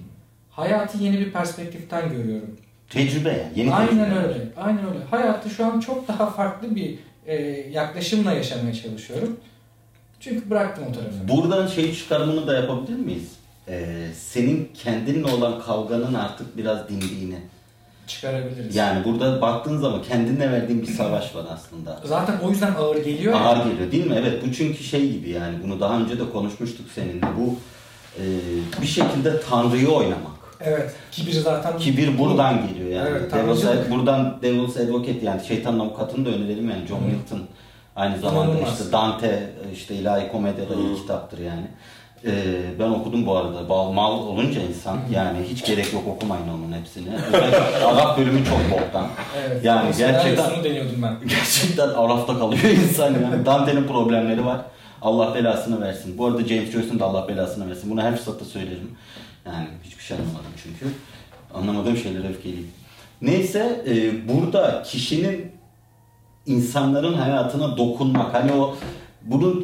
Hayatı 0.49 0.97
yeni 0.97 1.19
bir 1.19 1.31
perspektiften 1.33 2.09
görüyorum. 2.09 2.57
Tecrübe 2.89 3.29
yani. 3.29 3.51
Yeni 3.55 3.73
aynen 3.73 4.05
tecrübe. 4.05 4.27
öyle. 4.27 4.47
Aynen 4.57 4.87
öyle. 4.89 5.03
Hayatı 5.09 5.49
şu 5.49 5.65
an 5.65 5.79
çok 5.79 6.07
daha 6.07 6.29
farklı 6.29 6.75
bir 6.75 6.99
e, 7.25 7.35
yaklaşımla 7.71 8.33
yaşamaya 8.33 8.73
çalışıyorum. 8.73 9.37
Çünkü 10.19 10.49
bıraktım 10.49 10.83
o 10.89 10.93
tarafı. 10.93 11.27
Buradan 11.27 11.67
şey 11.67 11.95
çıkarımını 11.95 12.47
da 12.47 12.53
yapabilir 12.53 12.97
miyiz? 12.97 13.31
Ee, 13.67 14.07
senin 14.15 14.71
kendinle 14.83 15.31
olan 15.31 15.61
kavganın 15.61 16.13
artık 16.13 16.57
biraz 16.57 16.89
dindiğini. 16.89 17.39
Çıkarabiliriz. 18.07 18.75
Yani 18.75 19.05
burada 19.05 19.41
baktığın 19.41 19.77
zaman 19.77 20.01
kendinle 20.03 20.51
verdiğin 20.51 20.81
bir 20.81 20.87
savaş 20.87 21.35
var 21.35 21.45
aslında. 21.53 22.01
Zaten 22.05 22.39
o 22.43 22.49
yüzden 22.49 22.73
ağır 22.75 22.95
geliyor. 22.95 23.33
Ağır 23.41 23.65
geliyor 23.71 23.91
değil 23.91 24.07
mi? 24.07 24.15
Evet 24.19 24.43
bu 24.47 24.53
çünkü 24.53 24.83
şey 24.83 25.11
gibi 25.11 25.29
yani 25.29 25.55
bunu 25.63 25.79
daha 25.79 25.99
önce 25.99 26.19
de 26.19 26.29
konuşmuştuk 26.29 26.85
seninle. 26.95 27.25
Bu 27.39 27.55
e, 28.21 28.23
bir 28.81 28.87
şekilde 28.87 29.41
Tanrı'yı 29.41 29.89
oynamak. 29.89 30.37
Evet. 30.59 30.95
Kibir 31.11 31.31
zaten. 31.31 31.77
Kibir 31.77 32.17
buradan 32.17 32.67
geliyor 32.67 32.89
yani. 32.89 33.09
Evet, 33.09 33.33
Devil's, 33.33 33.89
buradan 33.91 34.37
Devil's 34.41 34.77
Advocate 34.77 35.25
yani 35.25 35.45
şeytanın 35.47 35.79
avukatını 35.79 36.25
da 36.25 36.29
önerelim 36.29 36.69
yani 36.69 36.87
John 36.87 37.03
Milton. 37.03 37.41
Aynı 37.97 38.19
zamanda 38.19 38.51
İnanılmaz. 38.51 38.79
işte 38.79 38.91
Dante 38.91 39.49
işte 39.73 39.95
ilahi 39.95 40.31
komedyaları 40.31 40.79
ilk 40.79 40.97
kitaptır 40.97 41.37
yani. 41.37 41.67
Ee, 42.25 42.79
ben 42.79 42.89
okudum 42.89 43.25
bu 43.25 43.37
arada. 43.37 43.69
Bal, 43.69 43.91
mal 43.91 44.11
olunca 44.19 44.61
insan 44.61 44.99
yani 45.11 45.37
hiç 45.49 45.65
gerek 45.65 45.93
yok 45.93 46.07
okumayın 46.07 46.47
onun 46.47 46.71
hepsini. 46.71 47.09
Özellikle 47.27 47.85
Arap 47.85 48.17
bölümü 48.17 48.45
çok 48.45 48.71
boktan. 48.71 49.07
Evet. 49.37 49.65
Yani 49.65 49.91
gerçekten 49.97 50.63
deniyordum 50.63 51.03
ben. 51.03 51.17
gerçekten 51.27 51.89
arafta 51.89 52.39
kalıyor 52.39 52.63
insan 52.63 53.13
yani. 53.13 53.45
Dante'nin 53.45 53.87
problemleri 53.87 54.45
var. 54.45 54.61
Allah 55.01 55.35
belasını 55.35 55.81
versin. 55.81 56.17
Bu 56.17 56.25
arada 56.25 56.45
James 56.45 56.71
Joyce'un 56.71 56.99
da 56.99 57.05
Allah 57.05 57.27
belasını 57.27 57.69
versin. 57.69 57.91
Bunu 57.91 58.01
her 58.01 58.15
fırsatta 58.15 58.45
söylerim. 58.45 58.97
Yani 59.45 59.67
hiçbir 59.83 60.03
şey 60.03 60.17
anlamadım 60.17 60.51
çünkü. 60.63 60.93
Anlamadığım 61.53 61.97
şeylere 61.97 62.27
öfkeliyim. 62.29 62.71
Neyse 63.21 63.81
e, 63.87 64.27
burada 64.29 64.83
kişinin 64.83 65.56
insanların 66.47 67.13
hayatına 67.13 67.77
dokunmak 67.77 68.33
hani 68.33 68.51
o 68.51 68.75
bunu 69.21 69.63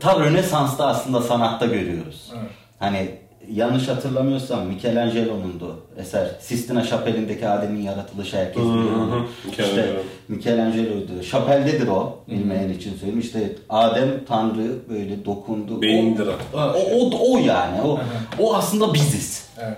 ta 0.00 0.20
Rönesans'ta 0.20 0.86
aslında 0.86 1.22
sanatta 1.22 1.66
görüyoruz. 1.66 2.32
Evet. 2.32 2.50
Hani 2.78 3.10
yanlış 3.52 3.88
hatırlamıyorsam 3.88 4.66
Michelangelo'nundu 4.66 5.76
eser. 5.96 6.28
Sistina 6.40 6.84
Şapeli'ndeki 6.84 7.48
Adem'in 7.48 7.82
yaratılışı 7.82 8.36
herkes 8.36 8.62
hı 8.62 8.68
biliyor 8.68 8.96
hı. 8.96 9.24
İşte 9.50 9.96
Michelangelo'ydu. 10.28 11.22
Şapel'dedir 11.22 11.88
o 11.88 12.18
bilmeyen 12.28 12.68
için 12.68 12.90
söyleyeyim. 12.94 13.20
İşte 13.20 13.52
Adem 13.68 14.24
Tanrı 14.28 14.88
böyle 14.88 15.24
dokundu. 15.24 15.82
Beyindir 15.82 16.26
o. 16.26 16.58
o. 16.58 16.60
O, 16.94 17.32
o, 17.32 17.38
yani. 17.38 17.82
O, 17.82 18.00
o 18.38 18.54
aslında 18.54 18.94
biziz. 18.94 19.48
Evet. 19.58 19.76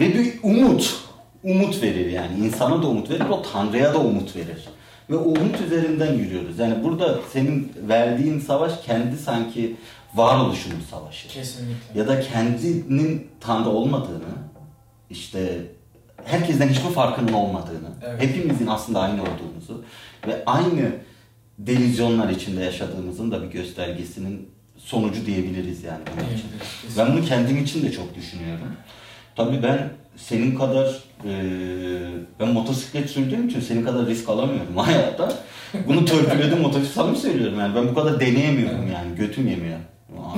Ve 0.00 0.14
bir 0.14 0.34
umut, 0.42 1.07
umut 1.42 1.82
verir 1.82 2.10
yani. 2.10 2.46
insana 2.46 2.82
da 2.82 2.86
umut 2.86 3.10
verir, 3.10 3.24
o 3.30 3.42
Tanrı'ya 3.42 3.94
da 3.94 3.98
umut 3.98 4.36
verir. 4.36 4.68
Ve 5.10 5.16
o 5.16 5.28
umut 5.28 5.60
üzerinden 5.60 6.14
yürüyoruz. 6.14 6.58
Yani 6.58 6.84
burada 6.84 7.18
senin 7.32 7.72
verdiğin 7.88 8.40
savaş 8.40 8.72
kendi 8.86 9.16
sanki 9.16 9.76
varoluşunun 10.14 10.80
savaşı. 10.90 11.28
Kesinlikle. 11.28 11.98
Ya 12.00 12.08
da 12.08 12.20
kendinin 12.20 13.26
Tanrı 13.40 13.68
olmadığını, 13.68 14.34
işte 15.10 15.66
herkesten 16.24 16.68
hiçbir 16.68 16.90
farkının 16.90 17.32
olmadığını, 17.32 17.88
Evet. 18.06 18.22
hepimizin 18.22 18.66
aslında 18.66 19.00
aynı 19.00 19.22
olduğumuzu 19.22 19.84
ve 20.26 20.42
aynı 20.46 20.90
delizyonlar 21.58 22.28
içinde 22.28 22.64
yaşadığımızın 22.64 23.30
da 23.30 23.42
bir 23.42 23.46
göstergesinin 23.48 24.48
sonucu 24.76 25.26
diyebiliriz 25.26 25.82
yani. 25.84 26.00
bunun 26.06 26.24
için. 26.26 26.48
Diyebiliriz, 26.48 26.98
Ben 26.98 27.12
bunu 27.16 27.24
kendim 27.24 27.64
için 27.64 27.82
de 27.82 27.92
çok 27.92 28.14
düşünüyorum. 28.14 28.68
Tabii 29.38 29.62
ben 29.62 29.90
senin 30.16 30.54
kadar 30.54 30.86
e, 31.24 31.32
ben 32.40 32.48
motosiklet 32.48 33.10
sürdüğüm 33.10 33.48
için 33.48 33.60
senin 33.60 33.84
kadar 33.84 34.06
risk 34.06 34.28
alamıyorum 34.28 34.76
hayatta. 34.76 35.32
Bunu 35.88 36.04
törpüledim 36.04 36.60
motosiklet 36.60 36.92
samimi 36.92 37.16
söylüyorum 37.16 37.58
yani. 37.58 37.74
Ben 37.74 37.88
bu 37.88 37.94
kadar 37.94 38.20
deneyemiyorum 38.20 38.92
yani. 38.92 39.16
Götüm 39.16 39.48
yemiyor. 39.48 39.78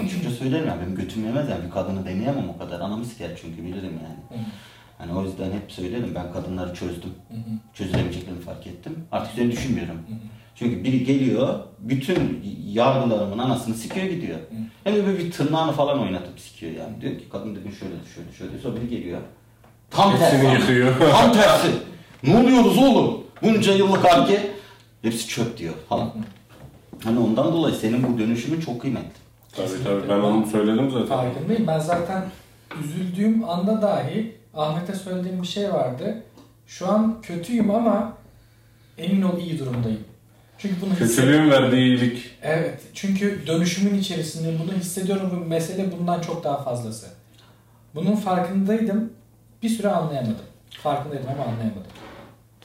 Açıkça 0.04 0.30
söylerim 0.30 0.66
yani 0.66 0.80
benim 0.82 0.94
götüm 0.96 1.24
yemez 1.24 1.48
yani 1.48 1.64
bir 1.64 1.70
kadını 1.70 2.04
deneyemem 2.04 2.48
o 2.48 2.58
kadar. 2.58 2.80
Anamı 2.80 3.04
siker 3.04 3.30
çünkü 3.42 3.62
bilirim 3.62 3.98
yani. 4.02 4.44
Hani 4.98 5.12
o 5.12 5.24
yüzden 5.24 5.52
hep 5.52 5.72
söylerim 5.72 6.14
ben 6.14 6.32
kadınları 6.32 6.74
çözdüm. 6.74 7.14
Çözülemeyeceklerini 7.74 8.40
fark 8.40 8.66
ettim. 8.66 9.04
Artık 9.12 9.32
üzerine 9.32 9.52
düşünmüyorum. 9.52 9.96
Hı 10.58 10.64
hı. 10.64 10.70
Çünkü 10.70 10.84
biri 10.84 11.04
geliyor, 11.04 11.58
bütün 11.78 12.44
yargılarımın 12.72 13.38
anasını 13.38 13.74
sikiyor 13.74 14.06
gidiyor. 14.06 14.38
Hem 14.84 14.96
de 14.96 15.06
böyle 15.06 15.18
bir 15.18 15.30
tırnağını 15.32 15.72
falan 15.72 16.00
oynatıp 16.00 16.40
sikiyor 16.40 16.72
yani. 16.72 17.00
Diyor 17.00 17.12
ki 17.18 17.24
kadın 17.32 17.56
dedim 17.56 17.72
şöyle 17.72 17.94
şöyle 18.14 18.32
şöyle. 18.32 18.58
Sonra 18.62 18.76
biri 18.76 18.88
geliyor. 18.88 19.20
Tam 19.90 20.12
Hepsini 20.12 20.40
tersi. 20.42 20.60
yıkıyor. 20.60 20.94
Tam 21.12 21.32
tersi. 21.32 21.68
Ne 22.22 22.36
oluyoruz 22.38 22.78
oğlum? 22.78 23.20
Bunca 23.42 23.72
yıllık 23.74 24.04
arge. 24.04 24.50
Hepsi 25.02 25.28
çöp 25.28 25.58
diyor 25.58 25.74
falan. 25.88 26.10
Hani 27.04 27.18
ondan 27.18 27.52
dolayı 27.52 27.74
senin 27.74 28.02
bu 28.14 28.18
dönüşümün 28.18 28.60
çok 28.60 28.80
kıymetli. 28.80 29.10
Tabii 29.56 29.84
tabii 29.84 30.08
ben 30.08 30.20
onu 30.20 30.46
söyledim 30.46 30.90
zaten. 30.90 31.06
Farkındayım. 31.06 31.66
Ben 31.66 31.78
zaten 31.78 32.24
üzüldüğüm 32.84 33.48
anda 33.48 33.82
dahi 33.82 34.36
Ahmet'e 34.54 34.94
söylediğim 34.94 35.42
bir 35.42 35.46
şey 35.46 35.72
vardı. 35.72 36.22
Şu 36.66 36.88
an 36.88 37.16
kötüyüm 37.22 37.70
ama 37.70 38.12
emin 38.98 39.22
ol 39.22 39.38
iyi 39.38 39.58
durumdayım. 39.58 40.00
Çünkü 40.62 40.80
bunu 40.80 40.90
hissediyorum. 40.90 41.32
Kötülüğün 41.32 41.50
verdiği 41.50 41.86
iyilik. 41.86 42.30
Evet. 42.42 42.80
Çünkü 42.94 43.46
dönüşümün 43.46 43.98
içerisinde 43.98 44.54
bunu 44.62 44.72
hissediyorum 44.78 45.30
ve 45.32 45.48
mesele 45.48 45.92
bundan 45.98 46.20
çok 46.20 46.44
daha 46.44 46.62
fazlası. 46.62 47.06
Bunun 47.94 48.16
farkındaydım. 48.16 49.12
Bir 49.62 49.68
süre 49.68 49.88
anlayamadım. 49.88 50.44
Farkındaydım 50.70 51.26
ama 51.34 51.42
anlayamadım. 51.42 51.90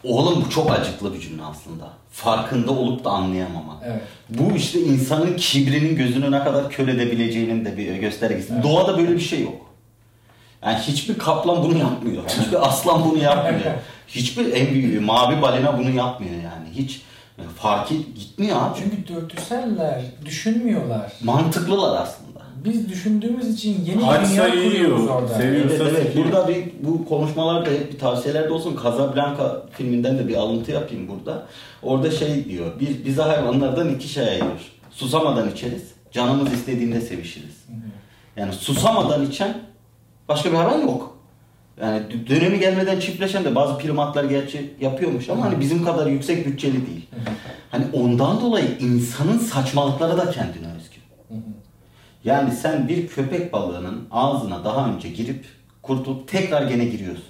Oğlum 0.04 0.46
bu 0.46 0.50
çok 0.50 0.72
acıklı 0.72 1.14
bir 1.14 1.20
cümle 1.20 1.44
aslında. 1.44 1.94
Farkında 2.12 2.72
olup 2.72 3.04
da 3.04 3.10
anlayamama. 3.10 3.82
Evet. 3.86 4.02
Bu 4.30 4.56
işte 4.56 4.80
insanın 4.80 5.36
kibrinin 5.36 5.96
gözünü 5.96 6.32
ne 6.32 6.44
kadar 6.44 6.70
kör 6.70 6.88
edebileceğinin 6.88 7.66
de 7.66 7.78
bir 7.78 7.96
göstergesi. 7.96 8.54
Evet. 8.54 8.64
Doğada 8.64 8.98
böyle 8.98 9.12
bir 9.12 9.20
şey 9.20 9.42
yok. 9.42 9.66
Yani 10.64 10.80
hiçbir 10.80 11.18
kaplan 11.18 11.64
bunu 11.64 11.78
yapmıyor. 11.78 12.24
Hiçbir 12.28 12.68
aslan 12.68 13.12
bunu 13.12 13.18
yapmıyor. 13.18 13.76
Hiçbir 14.08 14.54
en 14.54 14.74
büyüğü 14.74 15.00
mavi 15.00 15.42
balina 15.42 15.78
bunu 15.78 15.90
yapmıyor 15.90 16.36
yani. 16.36 16.70
Hiç 16.72 17.02
yani 17.38 17.50
fark 17.50 17.92
et- 17.92 18.16
gitmiyor 18.16 18.58
abi. 18.62 18.80
Çünkü 18.80 19.08
dürtüseller, 19.08 20.02
düşünmüyorlar. 20.26 21.14
Mantıklılar 21.24 22.02
aslında. 22.02 22.26
Biz 22.66 22.90
düşündüğümüz 22.90 23.54
için 23.54 23.86
yeni 23.86 23.98
bir 23.98 24.30
dünya 24.30 24.52
kuruyoruz 24.52 25.08
orada. 25.08 25.44
Evet, 25.44 25.82
evet. 25.82 26.18
Burada 26.18 26.48
bir 26.48 26.64
bu 26.84 27.06
konuşmalarda 27.06 27.70
hep 27.70 27.94
bir 27.94 28.00
tavsiyelerde 28.00 28.50
olsun. 28.54 28.80
Casablanca 28.84 29.62
filminden 29.72 30.18
de 30.18 30.28
bir 30.28 30.36
alıntı 30.36 30.72
yapayım 30.72 31.08
burada. 31.08 31.46
Orada 31.84 32.12
şey 32.12 32.46
diyor. 32.46 32.80
Bir, 32.80 33.06
bize 33.06 33.22
hayvanlardan 33.22 33.90
iki 33.90 34.08
şey 34.08 34.24
ayırır. 34.30 34.72
Susamadan 34.92 35.52
içeriz. 35.52 35.84
Canımız 36.12 36.54
istediğinde 36.54 37.02
sevişiriz. 37.02 37.56
Yani 38.38 38.54
susamadan 38.54 39.26
içen 39.26 39.58
başka 40.30 40.52
bir 40.52 40.56
hayvan 40.58 40.82
yok. 40.82 41.15
Yani 41.82 42.02
dö- 42.10 42.28
dönemi 42.30 42.60
gelmeden 42.60 43.00
çiftleşen 43.00 43.44
de 43.46 43.56
bazı 43.56 43.78
primatlar 43.78 44.24
gerçi 44.24 44.74
yapıyormuş 44.82 45.30
ama 45.30 45.46
hani 45.46 45.60
bizim 45.60 45.86
kadar 45.86 46.08
yüksek 46.08 46.46
bütçeli 46.48 46.88
değil. 46.88 47.08
Hani 47.72 47.86
ondan 47.94 48.42
dolayı 48.42 48.78
insanın 48.80 49.38
saçmalıkları 49.38 50.18
da 50.18 50.32
kendine 50.32 50.68
özgü. 50.78 50.96
Yani 52.24 52.52
sen 52.52 52.88
bir 52.88 53.08
köpek 53.08 53.54
balığının 53.54 54.08
ağzına 54.12 54.64
daha 54.66 54.90
önce 54.90 55.10
girip 55.10 55.46
kurtulup 55.82 56.28
tekrar 56.28 56.62
gene 56.62 56.86
giriyorsun. 56.86 57.26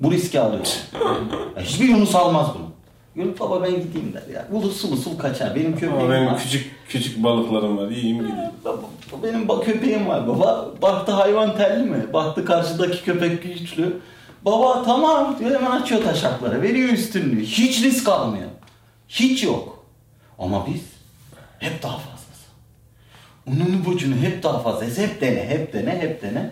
Bu 0.00 0.12
riski 0.12 0.40
alıyorsun. 0.40 0.80
Ya 1.56 1.62
hiçbir 1.64 1.88
Yunus 1.88 2.14
almaz 2.14 2.46
bunu. 2.54 2.66
Yunus 3.18 3.40
baba 3.40 3.62
ben 3.62 3.70
gideyim 3.70 4.12
der 4.14 4.34
ya. 4.34 4.46
Usul 4.52 4.92
usul 4.92 5.18
kaçar. 5.18 5.54
Benim 5.56 5.72
köpeğim 5.72 5.94
Ama 5.96 6.10
benim 6.10 6.26
var. 6.26 6.38
küçük 6.38 6.72
küçük 6.88 7.22
balıklarım 7.22 7.78
var. 7.78 7.88
İyiyim 7.90 8.18
gideyim. 8.18 8.50
Baba, 8.64 8.82
benim 9.22 9.48
köpeğim 9.60 10.06
var 10.06 10.28
baba. 10.28 10.70
Baktı 10.82 11.12
hayvan 11.12 11.56
telli 11.56 11.82
mi? 11.82 12.12
Baktı 12.12 12.44
karşıdaki 12.44 13.04
köpek 13.04 13.42
güçlü. 13.42 14.00
Baba 14.44 14.82
tamam 14.82 15.36
diyor 15.38 15.60
hemen 15.60 15.70
açıyor 15.70 16.02
taşakları. 16.02 16.62
Veriyor 16.62 16.88
üstünlüğü. 16.88 17.42
Hiç 17.42 17.82
risk 17.82 18.08
almıyor. 18.08 18.48
Hiç 19.08 19.44
yok. 19.44 19.84
Ama 20.38 20.66
biz 20.66 20.82
hep 21.58 21.82
daha 21.82 21.98
fazlası. 21.98 22.48
Onun 23.48 23.84
bucunu 23.84 24.14
hep 24.14 24.42
daha 24.42 24.58
fazlası. 24.58 25.02
Hep 25.02 25.20
dene, 25.20 25.48
hep 25.48 25.72
dene, 25.72 25.98
hep 26.00 26.22
dene. 26.22 26.50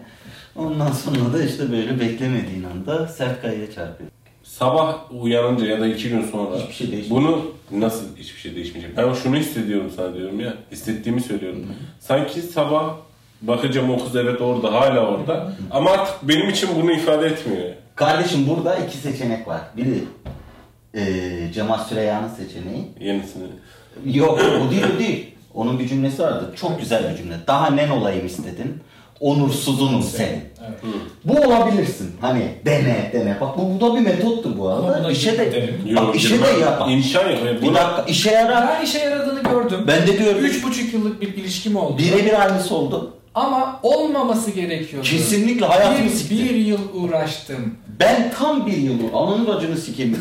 Ondan 0.57 0.93
sonra 0.93 1.33
da 1.33 1.43
işte 1.43 1.73
böyle 1.73 2.01
beklemediğin 2.01 2.65
anda 2.65 3.09
sert 3.09 3.43
kayaya 3.43 3.73
çarpıyor. 3.73 4.11
Sabah 4.59 4.97
uyanınca 5.23 5.67
ya 5.67 5.81
da 5.81 5.87
iki 5.87 6.09
gün 6.09 6.23
sonra 6.33 6.57
Hiçbir 6.59 6.75
şey 6.75 6.93
değişmeyecek. 6.93 7.11
bunu 7.11 7.51
nasıl 7.71 8.17
hiçbir 8.17 8.41
şey 8.41 8.55
değişmeyecek? 8.57 8.97
Ben 8.97 9.13
şunu 9.13 9.37
hissediyorum 9.37 9.93
sana 9.97 10.15
diyorum 10.15 10.41
ya. 10.41 10.55
Hissettiğimi 10.73 11.21
söylüyorum. 11.21 11.67
Sanki 12.01 12.41
sabah 12.43 12.95
bakacağım 13.43 13.91
o 13.91 14.05
kız 14.05 14.17
evet 14.17 14.41
orada 14.41 14.73
hala 14.73 15.07
orada. 15.07 15.53
Ama 15.71 15.91
artık 15.91 16.29
benim 16.29 16.49
için 16.49 16.69
bunu 16.77 16.93
ifade 16.93 17.27
etmiyor. 17.27 17.69
Kardeşim 17.95 18.47
burada 18.49 18.77
iki 18.77 18.97
seçenek 18.97 19.49
var. 19.49 19.61
Biri 19.77 20.05
eee 20.95 21.51
Cemal 21.55 21.79
Süreyya'nın 21.79 22.29
seçeneği. 22.29 22.85
Yenisini. 23.01 23.45
Yok 24.05 24.39
o 24.67 24.71
değil 24.71 24.85
o 24.97 24.99
değil. 24.99 25.27
Onun 25.55 25.79
bir 25.79 25.89
cümlesi 25.89 26.23
vardı. 26.23 26.53
Çok 26.57 26.81
güzel 26.81 27.11
bir 27.13 27.17
cümle. 27.17 27.35
Daha 27.47 27.71
nen 27.71 27.89
olayım 27.91 28.27
istedin. 28.27 28.81
Onursuzunum 29.21 30.03
senin. 30.03 30.31
Evet. 30.31 30.81
Bu 31.25 31.33
olabilirsin. 31.41 32.11
Hani 32.21 32.43
dene 32.67 33.11
dene. 33.13 33.37
Bak 33.41 33.59
bu, 33.59 33.81
bu 33.81 33.81
da 33.81 33.95
bir 33.97 34.01
metottur 34.01 34.59
bu 34.59 34.71
Ama 34.71 34.89
arada. 34.89 35.01
buna 35.05 35.11
İşe 35.11 35.39
de, 35.39 35.45
gidelim. 35.45 35.97
bak 35.97 36.17
işe 36.17 36.43
de 36.43 36.47
yap. 36.61 36.81
bak. 36.81 36.91
İmkan 36.91 37.31
yok. 37.31 37.39
Bir 37.63 37.67
Buna, 37.67 37.75
dakika 37.81 38.03
işe 38.09 38.31
yarar. 38.31 38.69
Ben 38.69 38.85
işe 38.85 38.99
yaradığını 38.99 39.43
gördüm. 39.43 39.81
Ben 39.87 40.07
de 40.07 40.19
diyorum. 40.19 40.45
Üç 40.45 40.65
buçuk 40.65 40.95
yıllık 40.95 41.21
bir 41.21 41.35
ilişkim 41.35 41.77
oldu. 41.77 41.99
Birebir 41.99 42.43
aynısı 42.43 42.75
oldu. 42.75 43.13
Ama 43.35 43.81
olmaması 43.83 44.51
gerekiyordu. 44.51 45.07
Kesinlikle 45.09 45.67
hayatımı 45.67 46.05
bir, 46.05 46.11
sikti. 46.11 46.35
bir 46.45 46.55
yıl 46.55 46.79
uğraştım. 46.95 47.75
Ben 48.01 48.33
tam 48.39 48.67
bir 48.67 48.77
yıl, 48.77 48.99
ananın 49.15 49.47
bacını 49.47 49.77
sikeyim. 49.77 50.19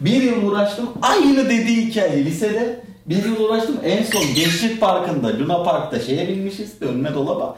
Bir 0.00 0.22
yıl 0.22 0.42
uğraştım. 0.42 0.90
Aynı 1.02 1.44
dediği 1.50 1.86
hikaye 1.86 2.24
lisede. 2.24 2.80
Bir 3.10 3.24
yıl 3.24 3.40
uğraştım. 3.40 3.76
En 3.84 4.02
son 4.02 4.22
Gençlik 4.34 4.80
Parkı'nda, 4.80 5.28
Luna 5.38 5.62
Park'ta 5.62 6.00
şeye 6.00 6.28
binmişiz. 6.28 6.82
Önüne 6.82 7.14
dolaba. 7.14 7.56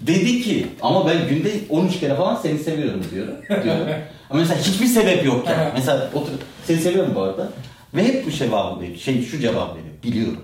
Dedi 0.00 0.42
ki 0.42 0.66
ama 0.82 1.06
ben 1.08 1.28
günde 1.28 1.50
13 1.70 2.00
kere 2.00 2.14
falan 2.14 2.36
seni 2.36 2.58
seviyorum 2.58 3.04
diyorum. 3.14 3.34
diyorum. 3.64 3.86
Ama 4.30 4.40
mesela 4.40 4.60
hiçbir 4.60 4.86
sebep 4.86 5.24
yok 5.24 5.46
yani. 5.46 5.68
Mesela 5.74 6.10
otur, 6.14 6.32
seni 6.64 6.76
seviyorum 6.80 7.12
bu 7.14 7.22
arada. 7.22 7.48
Ve 7.94 8.04
hep 8.04 8.26
bu 8.26 8.30
cevabı 8.30 8.80
veriyor. 8.80 8.98
Şey 8.98 9.22
şu 9.24 9.38
cevabı 9.40 9.74
veriyor. 9.74 9.94
Biliyorum. 10.02 10.42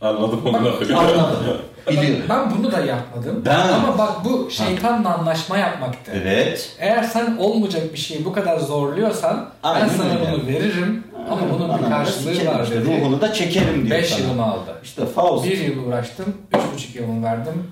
Anladım 0.00 0.40
onu 0.46 0.64
da. 0.64 0.98
Anladım. 0.98 1.58
Biliyorum. 1.90 2.24
Ben 2.28 2.58
bunu 2.58 2.72
da 2.72 2.80
yapmadım. 2.80 3.42
Ben- 3.46 3.68
Ama 3.68 3.98
bak 3.98 4.24
bu 4.24 4.50
şeytanla 4.50 5.14
anlaşma 5.14 5.58
yapmaktı. 5.58 6.12
Evet. 6.14 6.76
Eğer 6.80 7.02
sen 7.02 7.36
olmayacak 7.36 7.92
bir 7.92 7.98
şeyi 7.98 8.24
bu 8.24 8.32
kadar 8.32 8.58
zorluyorsan 8.58 9.48
Aynen 9.62 9.88
ben 9.88 9.96
sana 9.96 10.32
bunu 10.32 10.46
veririm 10.46 11.04
ama 11.30 11.40
bunun 11.54 11.78
bir 11.78 11.84
karşılığı 11.88 12.46
var 12.46 12.70
dedi. 12.70 12.84
Ruhunu 12.84 13.20
da 13.20 13.32
çekerim 13.32 13.86
diyor 13.86 13.98
5 13.98 14.08
sana. 14.08 14.20
yılımı 14.20 14.44
aldı. 14.46 14.80
İşte 14.84 15.06
Faust. 15.06 15.46
Bir 15.46 15.58
yıl 15.58 15.86
uğraştım, 15.86 16.34
üç 16.54 16.74
buçuk 16.74 16.96
yılımı 16.96 17.24
verdim. 17.24 17.70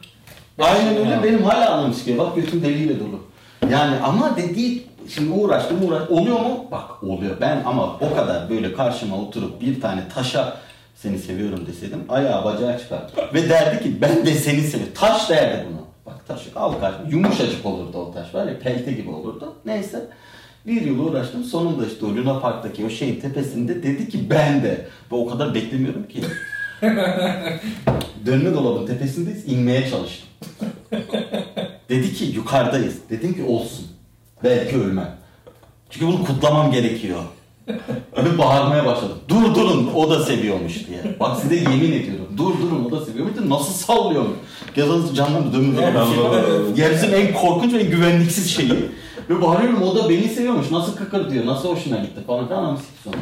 Aynen 0.59 0.97
öyle. 0.97 1.23
Benim 1.23 1.43
hala 1.45 1.71
anlamı 1.71 1.95
sıkıyor. 1.95 2.19
Bak 2.19 2.37
götüm 2.37 2.63
deliyle 2.63 3.01
dolu. 3.01 3.21
Yani 3.73 3.97
ama 3.97 4.37
dediği 4.37 4.87
şimdi 5.09 5.31
uğraştım 5.33 5.89
uğraş 5.89 6.11
oluyor 6.11 6.41
mu? 6.41 6.65
Bak 6.71 7.03
oluyor. 7.03 7.37
Ben 7.41 7.63
ama 7.67 7.97
o 8.01 8.15
kadar 8.17 8.51
böyle 8.51 8.73
karşıma 8.73 9.17
oturup 9.17 9.61
bir 9.61 9.81
tane 9.81 10.09
taşa 10.15 10.57
seni 10.97 11.19
seviyorum 11.19 11.67
deseydim 11.67 12.05
ayağı 12.09 12.45
bacağı 12.45 12.79
çıkar. 12.79 13.03
Ve 13.35 13.49
derdi 13.49 13.83
ki 13.83 14.01
ben 14.01 14.27
de 14.27 14.35
seni 14.35 14.61
seviyorum. 14.61 14.95
Taş 14.95 15.31
derdi 15.31 15.65
bunu. 15.71 15.81
Bak 16.07 16.27
taşı 16.29 16.51
al 16.57 16.73
karşıma. 16.73 17.09
Yumuşacık 17.11 17.67
olurdu 17.67 17.99
o 17.99 18.13
taş 18.13 18.35
var 18.35 18.47
ya 18.47 18.59
pelte 18.59 18.93
gibi 18.93 19.11
olurdu. 19.11 19.55
Neyse. 19.65 20.07
Bir 20.67 20.83
yıl 20.83 20.99
uğraştım. 20.99 21.45
Sonunda 21.45 21.87
işte 21.87 22.07
o 22.07 22.09
Luna 22.09 22.41
Park'taki 22.41 22.85
o 22.85 22.91
şeyin 22.91 23.21
tepesinde 23.21 23.83
dedi 23.83 24.09
ki 24.09 24.31
ben 24.31 24.63
de. 24.63 24.87
Ve 25.13 25.17
o 25.17 25.27
kadar 25.27 25.55
beklemiyorum 25.55 26.09
ki. 26.09 26.21
Dönme 28.27 28.55
dolabın 28.55 28.87
tepesindeyiz. 28.87 29.49
inmeye 29.49 29.91
çalıştım. 29.91 30.29
Dedi 31.89 32.15
ki 32.15 32.25
yukarıdayız. 32.25 32.97
Dedim 33.11 33.35
ki 33.35 33.43
olsun. 33.45 33.87
Belki 34.45 34.77
ölmem. 34.77 35.17
Çünkü 35.91 36.07
bunu 36.07 36.25
kutlamam 36.25 36.73
gerekiyor. 36.73 37.21
Ve 38.17 38.39
bağırmaya 38.39 38.87
başladım. 38.87 39.19
Dur 39.29 39.55
durun 39.55 39.91
o 39.95 40.11
da 40.11 40.25
seviyormuş 40.25 40.87
diye. 40.89 41.17
Bak 41.21 41.41
size 41.41 41.55
yemin 41.55 41.93
ediyorum. 41.93 42.27
Dur 42.37 42.53
durun 42.63 42.85
o 42.85 42.91
da 42.91 43.05
seviyormuş 43.05 43.39
diye 43.39 43.51
nasıl 43.51 43.73
sallıyormuş. 43.73 44.37
Yazanız 44.77 45.17
canlandı 45.17 45.53
dönme 45.57 45.77
dolabı. 45.77 46.81
Yerimizin 46.81 47.13
en 47.13 47.35
korkunç 47.35 47.73
ve 47.73 47.79
en 47.79 47.91
güvenliksiz 47.91 48.51
şeyi. 48.51 48.75
Ve 49.31 49.43
bağırıyorum 49.43 49.83
o 49.83 49.97
da 49.97 50.09
beni 50.09 50.29
seviyormuş. 50.29 50.71
Nasıl 50.71 50.97
kıkır 50.97 51.31
diyor. 51.31 51.47
Nasıl 51.47 51.69
hoşuna 51.69 51.97
gitti 51.97 52.21
falan 52.27 52.47
filan 52.49 52.65
ama 52.65 52.77
siktir 52.77 53.03
sonra. 53.05 53.17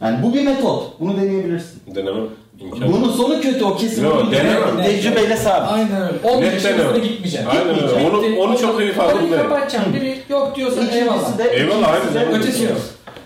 Yani 0.00 0.22
bu 0.22 0.34
bir 0.34 0.42
metot. 0.44 1.00
Bunu 1.00 1.16
deneyebilirsin. 1.16 1.82
Denemem. 1.94 2.24
İmkan. 2.60 2.92
Bunun 2.92 3.12
sonu 3.12 3.40
kötü 3.40 3.64
o 3.64 3.76
kesin. 3.76 4.04
Yok, 4.04 4.32
denemem. 4.32 4.78
dene- 4.78 4.86
Tecrübeyle 4.86 5.36
sabit. 5.36 5.72
Aynen 5.72 6.02
öyle. 6.02 6.18
15 6.34 6.52
Net 6.52 6.64
yıl 6.64 6.70
deneme. 6.70 6.84
sonra 6.84 6.98
gitmeyeceğim. 6.98 7.46
Aynen 7.50 7.68
öyle. 7.68 8.08
Onu- 8.08 8.38
onu 8.50 8.58
çok 8.58 8.80
iyi 8.80 8.92
farkındayım. 8.92 9.32
Orayı 9.34 9.48
kapatacağım. 9.48 9.94
Biri 9.94 10.18
yok 10.28 10.56
diyorsa 10.56 10.80
eyvallah. 10.84 11.16
İkincisi 11.20 11.38
de, 11.38 11.44
Eyvallah, 11.56 11.96
ikincisi 11.96 12.18
aynen. 12.18 12.32
de- 12.32 12.36
Ötesi 12.38 12.64
yok. 12.64 12.76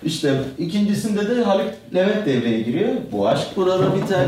İşte 0.04 0.34
ikincisinde 0.58 1.37
de 1.37 1.42
Halit 1.44 1.70
Levent 1.94 2.26
devreye 2.26 2.61
giriyor. 2.61 2.88
Bu 3.12 3.28
aşk 3.28 3.46
burada 3.56 3.96
biter 3.96 4.25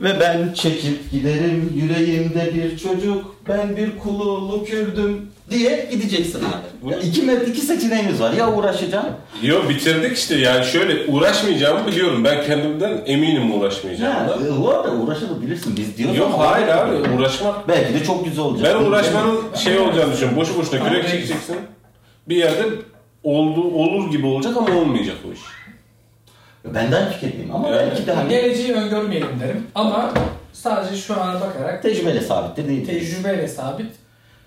ve 0.00 0.20
ben 0.20 0.52
çekip 0.54 1.10
giderim 1.10 1.72
yüreğimde 1.74 2.54
bir 2.54 2.78
çocuk. 2.78 3.34
Ben 3.48 3.76
bir 3.76 3.98
kululu 3.98 4.64
Kürdüm 4.64 5.30
diye 5.50 5.88
gideceksin 5.90 6.38
abi. 6.44 6.92
Ya 6.92 6.98
iki, 6.98 7.22
met- 7.22 7.48
iki 7.50 7.60
seçeneğimiz 7.60 8.20
var. 8.20 8.32
Ya 8.32 8.52
uğraşacaksın. 8.54 9.10
Yo 9.42 9.68
bitirdik 9.68 10.18
işte 10.18 10.34
yani 10.36 10.64
şöyle 10.64 11.12
uğraşmayacağımı 11.12 11.86
biliyorum. 11.86 12.24
Ben 12.24 12.46
kendimden 12.46 13.02
eminim 13.06 13.48
Ya, 13.50 13.56
uğraşmayacağımdan. 13.56 14.46
e, 14.46 14.60
bu 14.60 14.70
arada 14.70 14.90
uğraşabilirsin 14.92 15.76
biz 15.76 15.96
diyoruz 15.96 16.16
Yok 16.16 16.30
ama- 16.34 16.50
hayır 16.50 16.68
abi 16.68 16.92
uğraşmak. 17.16 17.68
Belki 17.68 17.94
de 17.94 18.04
çok 18.04 18.24
güzel 18.24 18.44
olacak. 18.44 18.74
Ben 18.80 18.84
uğraşmanın 18.84 19.40
şey 19.64 19.78
olacağını 19.78 20.12
düşünüyorum. 20.12 20.38
Boşu 20.40 20.58
boşuna 20.58 20.88
kürek 20.88 21.04
Abi- 21.04 21.10
çekeceksin. 21.10 21.56
Bir 22.28 22.36
yerde 22.36 22.62
oldu, 23.24 23.60
olur 23.62 24.10
gibi 24.10 24.26
olacak 24.26 24.56
ama 24.56 24.76
olmayacak 24.76 25.16
o 25.28 25.32
iş. 25.32 25.40
Benden 26.74 27.10
fikirdeyim 27.12 27.54
ama 27.54 27.68
Yani- 27.68 27.76
belki 27.90 28.06
de 28.06 28.12
hani 28.12 28.28
Geleceği 28.28 28.72
öngörmeyelim 28.72 29.40
derim. 29.40 29.66
Ama 29.74 30.12
sadece 30.52 30.96
şu 30.96 31.20
ana 31.20 31.40
bakarak 31.40 31.82
tecrübeyle 31.82 32.20
sabittir 32.20 32.68
değil. 32.68 32.86
tecrübeyle 32.86 33.48
sabit 33.48 33.86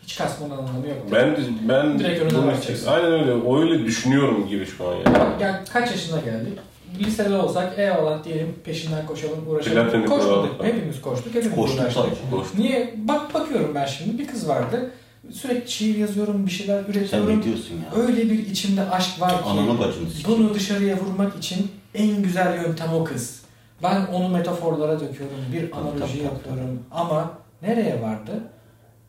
hiç 0.03 0.17
kasmanın 0.17 0.51
anlamı 0.51 0.87
yok. 0.87 0.97
Ben 1.11 1.37
ben 1.69 1.99
Direkt 1.99 2.21
önüne 2.21 2.33
bunu- 2.37 2.47
bakacaksın. 2.47 2.87
Aynen 2.87 3.11
öyle. 3.13 3.31
Öyle 3.59 3.85
düşünüyorum 3.85 4.47
gibi 4.47 4.65
şu 4.65 4.87
an 4.89 4.93
yani. 4.95 5.05
Bak 5.05 5.41
yani 5.41 5.55
kaç 5.73 5.91
yaşına 5.91 6.19
geldik? 6.19 6.59
Lisede 6.99 7.35
olsak 7.37 7.79
eyvallah 7.79 8.23
diyelim 8.23 8.55
peşinden 8.63 9.05
koşalım 9.05 9.39
uğraşalım. 9.47 9.83
Platonik 9.83 10.07
Koşmadık. 10.07 10.37
olarak. 10.37 10.63
Hepimiz 10.63 11.01
koştuk. 11.01 11.35
Hepimiz 11.35 11.55
Koştuk 11.55 11.79
uğraştık. 11.81 12.03
tabii. 12.31 12.61
Niye? 12.63 12.93
Bak 12.97 13.33
bakıyorum 13.33 13.71
ben 13.75 13.85
şimdi 13.85 14.17
bir 14.19 14.27
kız 14.27 14.47
vardı. 14.49 14.91
Sürekli 15.31 15.71
şiir 15.71 15.97
yazıyorum, 15.97 16.45
bir 16.45 16.51
şeyler 16.51 16.83
Sen 16.83 16.91
üretiyorum. 16.93 17.39
ne 17.39 17.43
diyorsun 17.43 17.73
ya? 17.75 18.01
Öyle 18.03 18.29
bir 18.29 18.47
içimde 18.47 18.89
aşk 18.89 19.21
var 19.21 19.29
ki 19.43 19.49
Ananı 19.49 19.79
bacını 19.79 20.09
sikeyim. 20.09 20.39
bunu 20.41 20.53
dışarıya 20.53 20.97
vurmak 20.97 21.37
için 21.37 21.71
en 21.95 22.23
güzel 22.23 22.55
yöntem 22.55 22.93
o 22.93 23.03
kız. 23.03 23.41
Ben 23.83 24.05
onu 24.13 24.29
metaforlara 24.29 24.93
döküyorum, 24.99 25.35
bir 25.53 25.71
analoji 25.71 26.13
tabii. 26.13 26.23
yapıyorum 26.23 26.79
ama 26.91 27.31
nereye 27.61 28.01
vardı? 28.01 28.31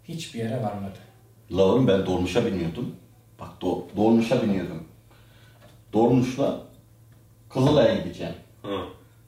Hiçbir 0.05 0.39
yere 0.39 0.63
varmadı. 0.63 0.99
La 1.53 1.63
oğlum 1.63 1.89
ben 1.89 2.07
dolmuşa 2.07 2.47
biniyordum. 2.47 2.97
Bak 3.41 3.49
do 3.61 3.85
dolmuşa 3.97 4.43
biniyorum. 4.43 4.85
Dolmuşla 5.93 6.61
Kızılay'a 7.49 7.95
gideceğim. 7.95 8.35
Hı. 8.63 8.79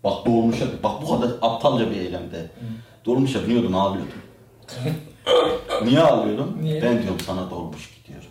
Bak 0.05 0.27
dolmuşa 0.27 0.65
bak 0.83 1.03
bu 1.03 1.11
kadar 1.21 1.31
aptalca 1.43 1.91
bir 1.91 1.97
eylemde. 1.97 2.51
Dolmuşa 3.05 3.43
biniyordum 3.47 3.75
ağlıyordum. 3.77 4.23
Niye 5.85 6.01
ağlıyordum? 6.01 6.59
Niye? 6.63 6.83
Ben 6.83 7.03
diyorum 7.03 7.21
sana 7.21 7.51
dolmuş 7.51 7.91
gidiyorum. 7.95 8.31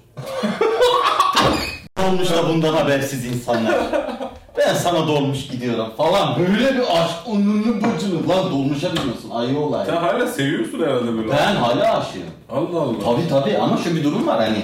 Dolmuşta 1.98 2.50
bundan 2.50 2.74
habersiz 2.74 3.26
insanlar. 3.26 3.84
Ben 4.58 4.74
sana 4.74 5.08
dolmuş 5.08 5.48
gidiyorum 5.48 5.88
falan. 5.98 6.40
Böyle 6.40 6.74
bir 6.76 6.82
aşk 6.82 7.16
onunu 7.28 7.76
bacını. 7.82 8.30
Lan 8.30 8.52
dolmuşa 8.52 8.94
biniyorsun 8.96 9.30
ayı 9.30 9.58
olay. 9.58 9.86
Sen 9.86 9.96
hala 9.96 10.28
seviyorsun 10.28 10.82
herhalde 10.82 11.18
böyle. 11.18 11.32
Ben 11.32 11.56
hala 11.56 11.98
aşığım. 11.98 12.22
Allah 12.50 12.82
Allah. 12.82 13.00
Tabii 13.06 13.28
tabii 13.30 13.58
ama 13.58 13.78
şöyle 13.78 13.96
bir 13.96 14.04
durum 14.04 14.28
var 14.28 14.40
hani 14.40 14.64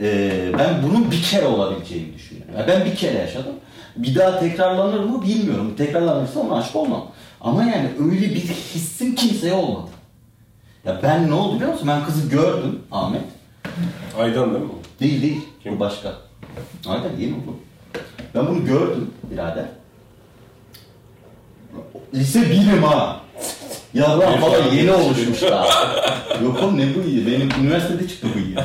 e, 0.00 0.30
ben 0.58 0.82
bunun 0.82 1.10
bir 1.10 1.22
kere 1.22 1.46
olabileceğini 1.46 2.14
düşünüyorum. 2.14 2.54
Yani 2.58 2.68
ben 2.68 2.84
bir 2.84 2.96
kere 2.96 3.18
yaşadım. 3.18 3.54
Bir 3.96 4.14
daha 4.14 4.40
tekrarlanır 4.40 5.00
mı 5.00 5.22
bilmiyorum. 5.22 5.74
Tekrarlanırsa 5.78 6.40
ona 6.40 6.54
aşık 6.58 6.76
olmam. 6.76 7.06
Ama 7.40 7.62
yani 7.64 7.90
öyle 8.00 8.20
bir 8.34 8.40
hissim 8.40 9.14
kimseye 9.14 9.52
olmadı. 9.52 9.90
Ya 10.84 11.00
ben 11.02 11.30
ne 11.30 11.34
oldu 11.34 11.54
biliyor 11.56 11.72
musun? 11.72 11.88
Ben 11.88 12.04
kızı 12.04 12.28
gördüm 12.28 12.78
Ahmet. 12.92 13.22
Aydan 14.18 14.54
değil 14.54 14.64
mi? 14.64 14.70
Değil 15.00 15.22
değil. 15.22 15.40
Kim? 15.62 15.76
Bu 15.76 15.80
başka. 15.80 16.12
Aynen 16.88 17.10
yeni 17.18 17.32
oldu. 17.32 17.56
Ben 18.34 18.46
bunu 18.46 18.64
gördüm 18.66 19.10
birader. 19.30 19.64
Lise 22.14 22.50
birim 22.50 22.82
ha. 22.82 23.20
Ya 23.94 24.18
lan 24.18 24.40
falan 24.40 24.72
yeni 24.74 24.92
oluşmuş 24.92 25.42
daha. 25.42 25.66
Yok 26.44 26.62
oğlum 26.62 26.78
ne 26.78 26.86
bu 26.94 27.08
iyi? 27.08 27.26
Benim 27.26 27.48
üniversitede 27.60 28.08
çıktı 28.08 28.26
bu 28.34 28.38
iyi. 28.38 28.56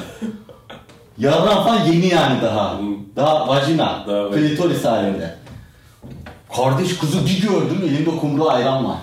Yarran 1.17 1.63
falan 1.63 1.85
yeni 1.85 2.07
yani 2.07 2.41
daha. 2.41 2.79
Daha 3.15 3.47
vajina. 3.47 4.03
Daha. 4.07 4.31
Klitoris 4.31 4.85
halinde. 4.85 5.35
Kardeş 6.55 6.97
kızı 6.97 7.25
bir 7.25 7.41
gördüm 7.41 7.81
elimde 7.83 8.09
kumru 8.17 8.49
ayran 8.49 8.85
var. 8.85 8.97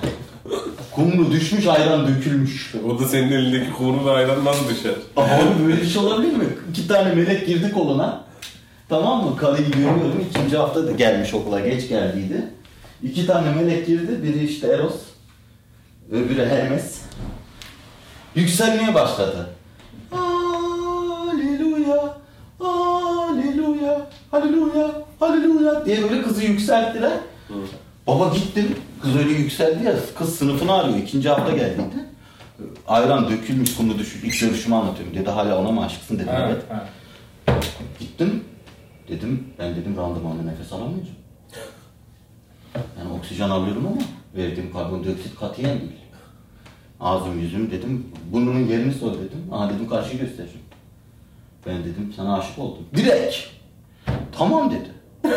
Kumru 0.90 1.30
düşmüş 1.32 1.66
ayran 1.66 2.08
dökülmüş. 2.08 2.74
O 2.88 2.98
da 2.98 3.04
senin 3.04 3.32
elindeki 3.32 3.72
kumru 3.72 4.06
ve 4.06 4.10
ayran 4.10 4.44
nasıl 4.44 4.68
düşer? 4.68 4.92
Abi 5.16 5.66
böyle 5.66 5.82
bir 5.82 5.86
şey 5.86 6.02
olabilir 6.02 6.32
mi? 6.32 6.44
İki 6.70 6.88
tane 6.88 7.14
melek 7.14 7.46
girdi 7.46 7.72
koluna. 7.72 8.20
Tamam 8.90 9.24
mı? 9.24 9.36
Karıyı 9.36 9.70
görüyordum. 9.70 10.24
İkinci 10.30 10.56
hafta 10.56 10.86
da 10.86 10.92
gelmiş 10.92 11.34
okula. 11.34 11.60
Geç 11.60 11.88
geldiydi. 11.88 12.44
İki 13.02 13.26
tane 13.26 13.54
melek 13.54 13.86
girdi. 13.86 14.22
Biri 14.22 14.44
işte 14.44 14.66
Eros. 14.66 14.94
Öbürü 16.12 16.46
Hermes. 16.46 17.00
Yükselmeye 18.34 18.94
başladı. 18.94 19.50
Aleluya. 20.12 22.16
Aleluya. 22.60 24.06
Aleluya. 24.32 24.90
Aleluya 25.20 25.86
diye 25.86 26.02
böyle 26.02 26.22
kızı 26.22 26.44
yükselttiler. 26.44 27.12
Baba 28.06 28.34
gittim. 28.34 28.76
Kız 29.02 29.16
öyle 29.16 29.30
yükseldi 29.30 29.84
ya. 29.84 29.94
Kız 30.18 30.36
sınıfını 30.36 30.72
arıyor. 30.72 30.98
İkinci 30.98 31.28
hafta 31.28 31.52
geldiydi. 31.52 32.04
Ayran 32.88 33.30
dökülmüş 33.30 33.76
kumru 33.76 33.98
düşük. 33.98 34.24
İlk 34.24 34.40
görüşümü 34.40 34.74
anlatıyorum. 34.74 35.14
Dedi 35.14 35.30
hala 35.30 35.58
ona 35.58 35.70
mı 35.70 35.84
aşıksın 35.84 36.18
dedim. 36.18 36.32
Evet. 36.36 36.62
evet. 36.70 36.82
Gittim. 38.00 38.44
Dedim 39.10 39.44
ben 39.58 39.76
dedim 39.76 39.96
randımanla 39.96 40.42
nefes 40.42 40.72
alamayacağım. 40.72 41.16
Yani 42.98 43.12
oksijen 43.18 43.50
alıyorum 43.50 43.86
ama 43.86 43.96
verdiğim 44.36 44.72
karbondioksit 44.72 45.38
katiyen 45.40 45.80
değil. 45.80 45.92
Ağzım 47.00 47.40
yüzüm 47.40 47.70
dedim 47.70 48.06
burnunun 48.32 48.66
yerini 48.66 48.94
sor 48.94 49.12
dedim. 49.12 49.44
Aha 49.52 49.70
dedim 49.70 49.88
karşıyı 49.88 50.20
göstereceğim. 50.20 50.60
Ben 51.66 51.78
dedim 51.78 52.12
sana 52.16 52.38
aşık 52.38 52.58
oldum. 52.58 52.82
Direkt. 52.96 53.36
Tamam 54.38 54.70
dedi. 54.70 54.90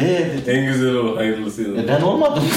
Ee 0.00 0.30
dedim. 0.32 0.42
En 0.46 0.66
güzeli 0.66 0.98
o. 0.98 1.16
Hayırlısı 1.16 1.62
E 1.62 1.88
ben 1.88 2.00
olmadım. 2.00 2.44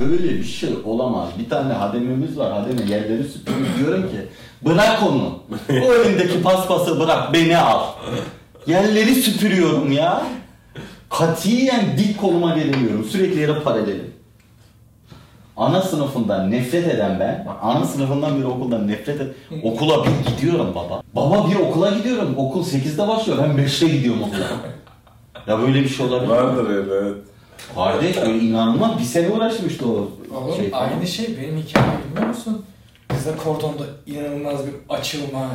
Böyle 0.00 0.22
bir 0.24 0.44
şey 0.44 0.70
olamaz. 0.84 1.28
Bir 1.38 1.48
tane 1.48 1.72
hademimiz 1.72 2.38
var. 2.38 2.52
Hademe 2.52 2.82
yerleri 2.82 3.24
süpürüyor. 3.24 3.66
Diyorum 3.78 4.02
ki 4.02 4.16
bırak 4.64 5.02
onu. 5.02 5.38
O 5.70 5.94
elindeki 5.94 6.42
paspası 6.42 7.00
bırak 7.00 7.32
beni 7.32 7.58
al. 7.58 7.82
Yerleri 8.66 9.14
süpürüyorum 9.14 9.92
ya. 9.92 10.22
Katiyen 11.10 11.98
dik 11.98 12.20
koluma 12.20 12.54
gelemiyorum. 12.54 13.04
Sürekli 13.04 13.40
yere 13.40 13.60
paralelim. 13.60 14.14
Ana 15.56 15.82
sınıfından 15.82 16.50
nefret 16.50 16.94
eden 16.94 17.20
ben, 17.20 17.44
bak 17.48 17.56
ana 17.62 17.84
sınıfından 17.84 18.38
bir 18.38 18.44
okuldan 18.44 18.88
nefret 18.88 19.16
eden, 19.16 19.28
okula 19.62 20.04
bir 20.04 20.30
gidiyorum 20.30 20.74
baba. 20.74 21.02
Baba 21.14 21.50
bir 21.50 21.56
okula 21.56 21.90
gidiyorum, 21.90 22.34
okul 22.36 22.64
8'de 22.64 23.08
başlıyor, 23.08 23.38
ben 23.42 23.64
5'te 23.64 23.88
gidiyorum 23.88 24.22
okula. 24.22 24.46
Ya 25.46 25.58
böyle 25.60 25.80
bir 25.80 25.88
şey 25.88 26.06
olabilir? 26.06 26.30
Vardır 26.30 26.70
öyle 26.70 26.94
evet. 26.94 27.16
Kardeş 27.74 28.16
böyle 28.16 28.38
inanılmaz 28.38 28.98
bir 28.98 29.04
sene 29.04 29.28
uğraşmıştı 29.28 29.88
o 29.88 30.10
Oğlum 30.34 30.56
şey 30.56 30.70
aynı 30.72 31.06
şey 31.06 31.26
benim 31.26 31.56
hikayemi 31.56 31.92
bilmiyor 32.04 32.28
musun? 32.28 32.64
Kıza 33.10 33.36
kordonda 33.36 33.82
inanılmaz 34.06 34.66
bir 34.66 34.94
açılma. 34.94 35.46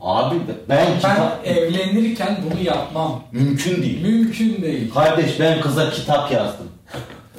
Abi 0.00 0.34
ben 0.48 0.76
Ben 0.78 0.94
kitap... 0.96 1.46
evlenirken 1.46 2.36
bunu 2.50 2.64
yapmam. 2.64 3.22
Mümkün 3.32 3.82
değil. 3.82 4.02
Mümkün 4.02 4.62
değil. 4.62 4.94
Kardeş 4.94 5.40
ben 5.40 5.60
kıza 5.60 5.90
kitap 5.90 6.32
yazdım. 6.32 6.66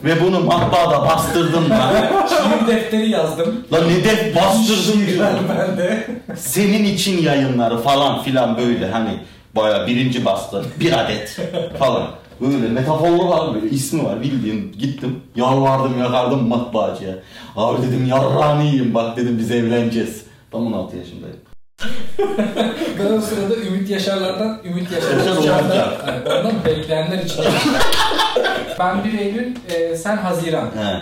Ve 0.04 0.24
bunu 0.24 0.40
matbaada 0.40 1.02
bastırdım 1.02 1.66
ben. 1.70 2.28
Şiir 2.28 2.68
defteri 2.68 3.10
yazdım. 3.10 3.66
Lan 3.74 3.84
ne 3.90 4.04
de 4.04 4.34
bastırdım 4.36 5.08
diyorum. 5.08 5.40
bende. 5.50 6.08
Senin 6.36 6.84
için 6.84 7.22
yayınları 7.24 7.78
falan 7.78 8.24
filan 8.24 8.58
böyle 8.58 8.92
hani 8.92 9.20
baya 9.56 9.88
birinci 9.88 10.26
bastı 10.26 10.66
bir 10.80 11.00
adet 11.00 11.40
falan. 11.80 12.08
Böyle 12.42 12.68
metaforlu 12.68 13.30
var 13.30 13.56
böyle 13.56 13.70
ismi 13.70 14.04
var 14.04 14.22
bildiğin 14.22 14.72
gittim 14.80 15.20
yalvardım 15.36 16.00
yakardım 16.00 16.48
matbaacıya. 16.48 17.16
Abi 17.56 17.88
dedim 17.88 18.06
yarrağını 18.06 18.64
yiyeyim 18.64 18.94
bak 18.94 19.18
dedim 19.18 19.38
biz 19.40 19.52
evleneceğiz. 19.52 20.24
Tam 20.52 20.68
16 20.68 20.98
yaşındayım. 20.98 21.38
Ben 23.00 23.14
o 23.14 23.22
sırada 23.22 23.56
Ümit 23.56 23.90
Yaşarlar'dan 23.90 24.60
Ümit 24.66 24.92
Yaşar 24.92 25.38
olacak. 25.38 25.64
Evet, 26.08 26.28
ondan 26.28 26.66
bekleyenler 26.66 27.24
için. 27.24 27.44
ben 28.80 29.04
1 29.04 29.20
Eylül, 29.20 29.56
e, 29.70 29.96
sen 29.96 30.18
Haziran. 30.18 30.66
He. 30.66 31.02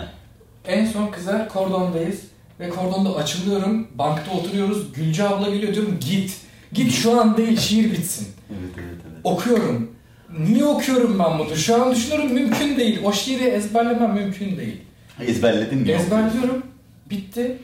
En 0.72 0.86
son 0.86 1.06
kıza 1.06 1.48
kordondayız 1.48 2.20
ve 2.60 2.70
kordonda 2.70 3.16
açılıyorum. 3.16 3.88
Bankta 3.94 4.32
oturuyoruz. 4.32 4.92
Gülce 4.92 5.28
abla 5.28 5.50
geliyor 5.50 5.74
diyorum 5.74 5.98
git. 6.10 6.36
Git 6.72 6.92
şu 6.92 7.20
an 7.20 7.36
değil 7.36 7.58
şiir 7.58 7.92
bitsin. 7.92 8.28
Evet 8.50 8.74
evet 8.76 9.00
evet. 9.06 9.18
Okuyorum. 9.24 9.90
Niye 10.38 10.64
okuyorum 10.64 11.18
ben 11.18 11.38
bunu? 11.38 11.56
Şu 11.56 11.82
an 11.82 11.94
düşünüyorum 11.94 12.32
mümkün 12.32 12.76
değil. 12.76 13.00
O 13.04 13.12
şiiri 13.12 13.44
ezberlemem 13.44 14.14
mümkün 14.14 14.56
değil. 14.56 14.80
Ezberledin 15.20 15.78
mi? 15.78 15.90
Ezberliyorum. 15.90 16.62
Bitti. 17.10 17.58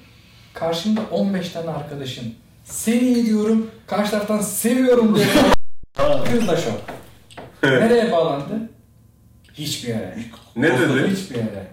Karşımda 0.55 1.01
15 1.11 1.49
tane 1.49 1.71
arkadaşım. 1.71 2.25
Seni 2.65 3.27
diyorum. 3.27 3.71
Karşı 3.87 4.11
taraftan 4.11 4.41
seviyorum 4.41 5.15
diye. 5.15 5.27
Kız 6.31 6.49
da 6.49 6.57
şok. 6.57 6.81
Nereye 7.63 8.13
bağlandı? 8.13 8.71
Hiçbir 9.55 9.89
yere. 9.89 10.15
Ne 10.57 10.69
dedi? 10.79 11.11
Hiçbir 11.17 11.37
yere. 11.37 11.67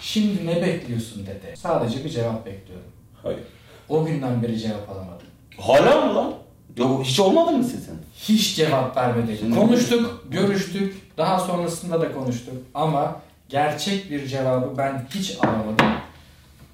Şimdi 0.00 0.46
ne 0.46 0.62
bekliyorsun 0.62 1.26
dedi. 1.26 1.54
Sadece 1.56 2.04
bir 2.04 2.08
cevap 2.10 2.46
bekliyorum. 2.46 2.86
Hayır. 3.22 3.40
O 3.88 4.04
günden 4.04 4.42
beri 4.42 4.58
cevap 4.58 4.90
alamadım. 4.90 5.26
Hala 5.58 6.06
mı 6.06 6.14
lan? 6.16 6.34
Yok 6.76 7.04
hiç 7.04 7.20
olmadı 7.20 7.52
mı 7.52 7.64
sizin? 7.64 7.94
Hiç 8.14 8.56
cevap 8.56 8.96
vermedi. 8.96 9.36
Şimdi- 9.40 9.58
Konuştuk, 9.58 10.24
görüştük. 10.30 11.16
Daha 11.18 11.38
sonrasında 11.40 12.00
da 12.00 12.12
konuştuk. 12.12 12.54
Ama 12.74 13.20
gerçek 13.48 14.10
bir 14.10 14.26
cevabı 14.26 14.78
ben 14.78 15.06
hiç 15.14 15.36
alamadım. 15.44 15.86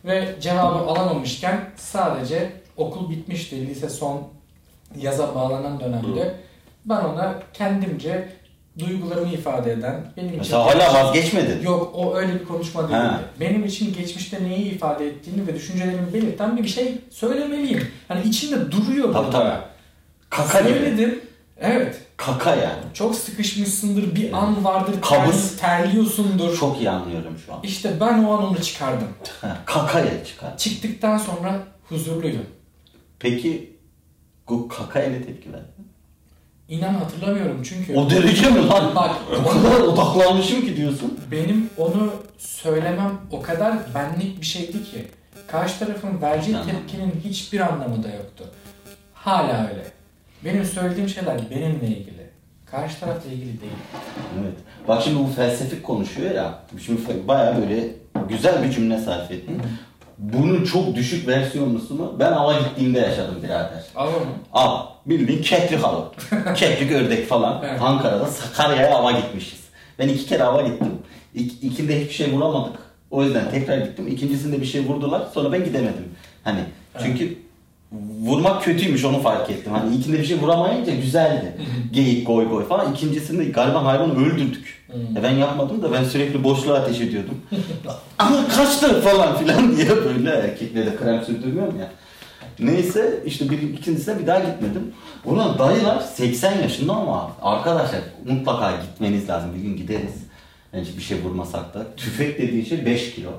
Ve 0.04 0.36
cevabı 0.40 0.78
alamamışken 0.90 1.70
sadece 1.76 2.52
okul 2.76 3.10
bitmişti. 3.10 3.66
Lise 3.66 3.88
son 3.88 4.22
yaza 5.00 5.34
bağlanan 5.34 5.80
dönemde. 5.80 6.34
Ben 6.84 7.04
ona 7.04 7.34
kendimce 7.52 8.28
duygularımı 8.78 9.32
ifade 9.32 9.72
eden, 9.72 10.00
benim 10.16 10.40
için... 10.40 10.52
Hala 10.52 10.94
vazgeçmedin. 10.94 11.62
Yok 11.62 11.90
o 11.94 12.14
öyle 12.16 12.40
bir 12.40 12.44
konuşma 12.44 12.82
değildi. 12.82 12.94
Ha. 12.96 13.20
Benim 13.40 13.64
için 13.64 13.94
geçmişte 13.94 14.44
neyi 14.44 14.64
ifade 14.74 15.06
ettiğini 15.06 15.46
ve 15.46 15.54
düşüncelerimi 15.54 16.12
belirten 16.12 16.56
bir 16.56 16.68
şey 16.68 16.98
söylemeliyim. 17.10 17.88
Hani 18.08 18.22
içimde 18.28 18.70
duruyor 18.72 19.12
Tabii, 19.12 19.24
burada. 19.26 19.30
tabii. 19.30 19.71
Kaka. 20.36 20.58
Söyledim. 20.58 21.20
Evet. 21.60 22.00
Kaka 22.16 22.50
yani. 22.56 22.82
Çok 22.94 23.14
sıkışmışsındır, 23.14 24.14
bir 24.14 24.32
an 24.32 24.64
vardır, 24.64 24.94
Kabus. 25.02 25.56
ter- 25.56 25.78
terliyorsundur. 25.82 26.56
Çok 26.58 26.80
iyi 26.80 26.90
anlıyorum 26.90 27.38
şu 27.46 27.54
an. 27.54 27.60
İşte 27.62 27.92
ben 28.00 28.24
o 28.24 28.32
an 28.32 28.44
onu 28.44 28.62
çıkardım. 28.62 29.08
Kakaya 29.64 30.24
çıkar. 30.24 30.56
Çıktıktan 30.58 31.18
sonra 31.18 31.58
huzurluydum. 31.88 32.46
Peki 33.18 33.76
bu 34.48 34.68
kakaya 34.68 35.10
ne 35.10 35.22
tepki 35.22 35.52
verdin? 35.52 35.88
İnan 36.68 36.94
hatırlamıyorum 36.94 37.62
çünkü 37.62 37.96
O 37.96 38.10
derece 38.10 38.50
mi 38.50 38.66
lan? 38.68 38.94
Bak, 38.94 39.10
o 39.44 39.48
kadar 39.48 39.80
odaklanmışım 39.80 40.60
ki 40.60 40.76
diyorsun. 40.76 41.18
benim 41.30 41.70
onu 41.76 42.12
söylemem 42.38 43.12
o 43.30 43.42
kadar 43.42 43.74
benlik 43.94 44.40
bir 44.40 44.46
şeydi 44.46 44.72
ki 44.84 45.08
karşı 45.46 45.78
tarafın 45.78 46.22
vereceği 46.22 46.56
tepkinin 46.56 47.20
hiçbir 47.24 47.60
anlamı 47.60 48.02
da 48.02 48.08
yoktu. 48.08 48.44
Hala 49.14 49.68
öyle. 49.70 49.91
Benim 50.44 50.64
söylediğim 50.64 51.08
şeyler 51.08 51.50
benimle 51.50 51.86
ilgili. 51.86 52.22
Karşı 52.66 53.00
tarafla 53.00 53.30
ilgili 53.30 53.60
değil. 53.60 53.72
Evet. 54.42 54.54
Bak 54.88 55.02
şimdi 55.02 55.18
bu 55.18 55.26
felsefik 55.26 55.82
konuşuyor 55.82 56.34
ya. 56.34 56.58
Şimdi 56.84 57.28
baya 57.28 57.56
böyle 57.60 57.88
güzel 58.28 58.62
bir 58.62 58.70
cümle 58.70 58.98
sarf 58.98 59.30
ettin. 59.30 59.62
Bunun 60.18 60.64
çok 60.64 60.94
düşük 60.94 61.28
versiyonlusunu 61.28 62.16
ben 62.18 62.32
ava 62.32 62.58
gittiğimde 62.58 62.98
yaşadım 62.98 63.42
birader. 63.42 63.84
Al 63.96 64.08
onu. 64.08 64.26
Av. 64.52 64.86
Bildiğin 65.06 65.42
keklik 65.42 65.84
avı. 65.84 66.04
keklik 66.54 66.92
ördek 66.92 67.26
falan. 67.28 67.62
Evet. 67.68 67.82
Ankara'da 67.82 68.26
Sakarya'ya 68.26 68.96
ava 68.96 69.12
gitmişiz. 69.12 69.60
Ben 69.98 70.08
iki 70.08 70.26
kere 70.26 70.44
ava 70.44 70.62
gittim. 70.62 70.92
İk, 71.34 71.64
ikinde 71.64 72.00
hiçbir 72.00 72.14
şey 72.14 72.32
vuramadık. 72.32 72.78
O 73.10 73.24
yüzden 73.24 73.50
tekrar 73.50 73.78
gittim. 73.78 74.08
İkincisinde 74.08 74.60
bir 74.60 74.66
şey 74.66 74.86
vurdular. 74.86 75.22
Sonra 75.34 75.52
ben 75.52 75.64
gidemedim. 75.64 76.08
Hani 76.44 76.60
çünkü 77.02 77.38
vurmak 78.26 78.62
kötüymüş 78.62 79.04
onu 79.04 79.20
fark 79.20 79.50
ettim. 79.50 79.72
Hani 79.72 79.96
ilkinde 79.96 80.18
bir 80.18 80.24
şey 80.24 80.40
vuramayınca 80.40 80.94
güzeldi. 80.94 81.56
Geyik, 81.92 82.26
goy 82.26 82.48
goy 82.48 82.68
falan. 82.68 82.92
İkincisinde 82.92 83.44
galiba 83.44 83.84
hayvanı 83.84 84.26
öldürdük. 84.26 84.82
Hmm. 84.86 85.16
E 85.16 85.22
ben 85.22 85.30
yapmadım 85.30 85.82
da 85.82 85.92
ben 85.92 86.04
sürekli 86.04 86.44
boşluğa 86.44 86.78
ateş 86.78 87.00
ediyordum. 87.00 87.40
Ama 88.18 88.48
kaçtı 88.48 89.00
falan 89.00 89.38
filan 89.38 89.76
diye 89.76 89.88
böyle 89.88 90.30
erkeklere 90.30 90.86
de 90.86 90.96
krem 90.96 91.24
sürdürmüyorum 91.24 91.80
ya. 91.80 91.90
Neyse 92.58 93.22
işte 93.26 93.50
bir 93.50 93.62
ikincisine 93.62 94.18
bir 94.18 94.26
daha 94.26 94.38
gitmedim. 94.38 94.94
Ulan 95.24 95.58
dayılar 95.58 96.00
80 96.00 96.62
yaşında 96.62 96.92
ama 96.92 97.32
arkadaşlar 97.42 98.00
mutlaka 98.28 98.70
gitmeniz 98.70 99.28
lazım. 99.28 99.50
Bir 99.54 99.60
gün 99.60 99.76
gideriz. 99.76 100.14
Yani 100.72 100.86
bir 100.96 101.02
şey 101.02 101.22
vurmasak 101.22 101.74
da. 101.74 101.86
Tüfek 101.96 102.38
dediği 102.38 102.66
şey 102.66 102.86
5 102.86 103.14
kilo. 103.14 103.30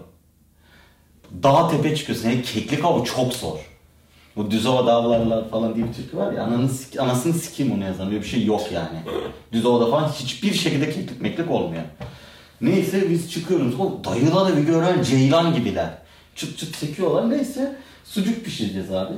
Dağ 1.44 1.68
tepe 1.68 1.96
çıkıyorsun. 1.96 2.30
Yani 2.30 2.42
keklik 2.42 2.86
avı 2.86 3.04
çok 3.04 3.34
zor. 3.34 3.73
Bu 4.36 4.52
Düzova 4.52 4.88
dağlarlar 4.88 5.50
falan 5.50 5.76
diye 5.76 5.88
bir 5.88 5.93
türkü 5.93 6.17
var 6.17 6.34
ya. 6.34 6.43
Ananı, 6.43 6.69
anasını 7.00 7.34
sikeyim 7.34 7.74
onu 7.74 7.84
yazan. 7.84 8.08
Böyle 8.12 8.22
bir 8.22 8.28
şey 8.28 8.46
yok 8.46 8.62
yani. 8.74 8.98
Düzova'da 9.52 9.91
falan 9.91 10.10
hiçbir 10.10 10.54
şekilde 10.54 10.86
keklik 10.89 11.22
meklik 11.22 11.52
olmuyor. 11.52 11.84
Neyse 12.62 13.10
biz 13.10 13.32
çıkıyoruz. 13.32 13.80
O 13.80 14.04
dayıları 14.04 14.58
bir 14.58 14.62
gören 14.62 15.04
ceylan 15.04 15.56
gibiler. 15.56 15.89
Çıt 16.36 16.58
çıt 16.58 16.80
çekiyorlar. 16.80 17.30
Neyse 17.30 17.76
sucuk 18.06 18.46
pişireceğiz 18.46 18.91
abi. 18.91 19.13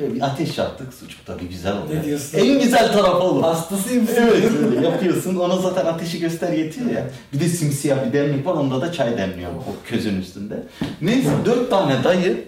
Böyle 0.00 0.14
bir 0.14 0.20
ateş 0.20 0.58
yaktık. 0.58 0.94
Sucuk 0.94 1.26
tabii 1.26 1.48
güzel 1.48 1.76
oluyor. 1.78 2.00
Ne 2.00 2.04
diyorsun? 2.04 2.38
En 2.38 2.60
güzel 2.60 2.92
tarafı 2.92 3.22
olur. 3.22 3.42
Hastasıyım. 3.42 4.08
Evet 4.16 4.50
öyle 4.64 4.86
yapıyorsun. 4.86 5.36
Ona 5.36 5.56
zaten 5.56 5.86
ateşi 5.86 6.20
göster 6.20 6.52
yetiyor 6.52 6.90
ya. 6.90 7.06
Bir 7.32 7.40
de 7.40 7.48
simsiyah 7.48 8.06
bir 8.06 8.12
demlik 8.12 8.46
var. 8.46 8.54
Onda 8.54 8.80
da 8.80 8.92
çay 8.92 9.18
demliyorum 9.18 9.58
o 9.58 9.88
közün 9.88 10.20
üstünde. 10.20 10.62
Neyse 11.00 11.30
dört 11.44 11.70
tane 11.70 12.04
dayı 12.04 12.44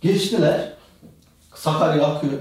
geçtiler. 0.00 0.72
Sakarya 1.54 2.06
akıyor. 2.06 2.32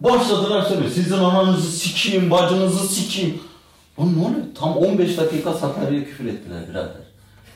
Başladılar 0.00 0.62
söylüyor. 0.62 0.90
Sizin 0.94 1.18
ananızı 1.18 1.70
sikeyim, 1.72 2.30
bacınızı 2.30 2.88
sikeyim. 2.94 3.40
Lan 3.98 4.18
ne 4.18 4.24
oluyor? 4.26 4.40
Tam 4.60 4.76
15 4.76 5.18
dakika 5.18 5.54
Sakarya'ya 5.54 6.04
küfür 6.04 6.26
ettiler 6.26 6.68
birader. 6.70 7.02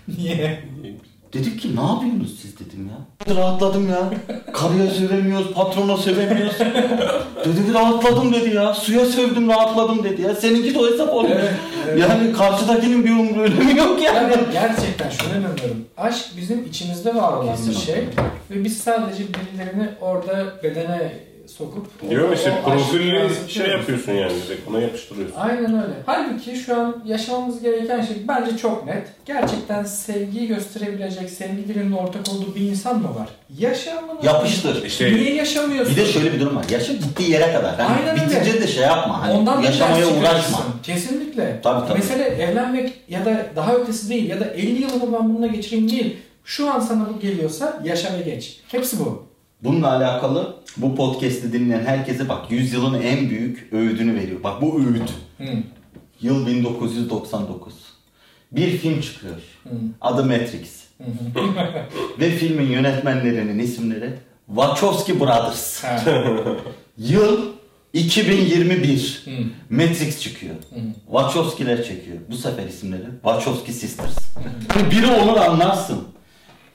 Niye? 0.08 0.64
Dedik 1.32 1.60
ki 1.60 1.76
ne 1.76 1.80
yapıyorsunuz 1.80 2.38
siz 2.42 2.58
dedim 2.58 2.90
ya. 2.90 3.34
Rahatladım 3.36 3.88
ya. 3.90 4.10
Karıya 4.52 4.90
sövemiyoruz, 4.90 5.52
patrona 5.52 5.96
sövemiyoruz. 5.96 6.58
dedi 7.44 7.68
bir 7.68 7.74
rahatladım 7.74 8.32
dedi 8.32 8.56
ya. 8.56 8.74
Suya 8.74 9.06
sövdüm 9.06 9.48
rahatladım 9.48 10.04
dedi 10.04 10.22
ya. 10.22 10.34
Seninki 10.34 10.74
de 10.74 10.78
o 10.78 10.86
hesap 10.92 11.14
olmuş. 11.14 11.32
Evet. 11.92 12.02
Yani 12.10 12.32
karşıdakinin 12.32 13.04
bir 13.04 13.10
umru 13.10 13.40
önemi 13.42 13.78
yok 13.78 14.02
Ya 14.02 14.12
yani. 14.12 14.30
ben 14.30 14.52
gerçekten 14.52 15.10
şuna 15.10 15.30
inanıyorum. 15.36 15.84
Aşk 15.96 16.26
bizim 16.36 16.64
içimizde 16.66 17.14
var 17.14 17.32
olan 17.32 17.56
bir 17.70 17.74
şey. 17.74 18.04
Ve 18.50 18.64
biz 18.64 18.78
sadece 18.78 19.24
birilerini 19.28 19.88
orada 20.00 20.62
bedene 20.62 21.12
sokup 21.46 22.10
Diyorum 22.10 22.32
işte 22.32 22.52
profilli 22.64 23.30
şey 23.48 23.68
yapıyorsun 23.68 24.12
yani 24.12 24.32
direkt 24.46 24.68
ona 24.68 24.80
yapıştırıyorsun. 24.80 25.36
Aynen 25.36 25.82
öyle. 25.82 25.94
Halbuki 26.06 26.56
şu 26.56 26.80
an 26.80 27.02
yaşamamız 27.06 27.62
gereken 27.62 28.00
şey 28.00 28.16
bence 28.28 28.56
çok 28.56 28.86
net. 28.86 29.08
Gerçekten 29.26 29.84
sevgiyi 29.84 30.48
gösterebilecek, 30.48 31.30
sevgi 31.30 31.68
dilinin 31.68 31.92
ortak 31.92 32.28
olduğu 32.28 32.54
bir 32.54 32.60
insan 32.60 32.98
mı 32.98 33.08
var? 33.14 33.28
Yaşamını... 33.58 34.26
Yapıştır. 34.26 34.84
İşte 34.84 35.12
Niye 35.12 35.34
yaşamıyorsun? 35.34 35.96
Bir 35.96 36.00
de 36.00 36.06
şöyle 36.06 36.32
bir 36.32 36.40
durum 36.40 36.56
var. 36.56 36.64
Yaşa 36.70 36.92
gittiği 36.92 37.30
yere 37.30 37.52
kadar. 37.52 37.74
Hani 37.74 37.96
Aynen 37.98 38.20
öyle. 38.20 38.30
bitince 38.30 38.62
de 38.62 38.66
şey 38.66 38.82
yapma. 38.82 39.22
Hani 39.22 39.32
Ondan 39.32 39.62
da 39.62 39.66
yaşamaya 39.66 40.06
uğraşma. 40.06 40.58
Kesinlikle. 40.82 41.60
Tabii, 41.62 41.88
tabii. 41.88 41.98
Mesele 41.98 42.24
evlenmek 42.24 42.92
ya 43.08 43.24
da 43.24 43.46
daha 43.56 43.74
ötesi 43.74 44.10
değil 44.10 44.30
ya 44.30 44.40
da 44.40 44.44
50 44.44 44.82
yılımı 44.82 45.18
ben 45.18 45.28
bununla 45.28 45.46
geçireyim 45.46 45.90
değil. 45.90 46.16
Şu 46.44 46.72
an 46.72 46.80
sana 46.80 47.06
bu 47.14 47.20
geliyorsa 47.20 47.80
yaşa 47.84 48.18
ve 48.18 48.22
geç. 48.30 48.60
Hepsi 48.68 48.98
bu. 49.00 49.32
Bununla 49.62 49.88
alakalı 49.88 50.56
bu 50.76 50.94
podcast'i 50.94 51.52
dinleyen 51.52 51.84
herkese 51.84 52.28
bak 52.28 52.50
yüzyılın 52.50 53.02
en 53.02 53.30
büyük 53.30 53.72
öğüdünü 53.72 54.14
veriyor. 54.14 54.42
Bak 54.44 54.62
bu 54.62 54.80
öğüt. 54.80 55.10
Hı. 55.38 55.44
Yıl 56.20 56.46
1999. 56.46 57.74
Bir 58.52 58.70
film 58.70 59.00
çıkıyor. 59.00 59.36
Hı. 59.62 59.70
Adı 60.00 60.24
Matrix. 60.24 60.82
Hı 60.98 61.04
hı. 61.40 61.44
Ve 62.20 62.30
filmin 62.30 62.70
yönetmenlerinin 62.70 63.58
isimleri 63.58 64.10
Wachowski 64.46 65.20
Brothers. 65.20 65.84
Yıl 66.98 67.52
2021. 67.92 69.22
Hı. 69.24 69.30
Matrix 69.70 70.20
çıkıyor. 70.20 70.54
Hı. 70.54 70.80
Wachowski'ler 71.06 71.84
çekiyor. 71.84 72.16
Bu 72.30 72.36
sefer 72.36 72.66
isimleri 72.66 73.06
Wachowski 73.22 73.72
Sisters. 73.72 74.18
Hani 74.68 74.90
biri 74.90 75.06
olur 75.06 75.36
anlarsın. 75.36 75.98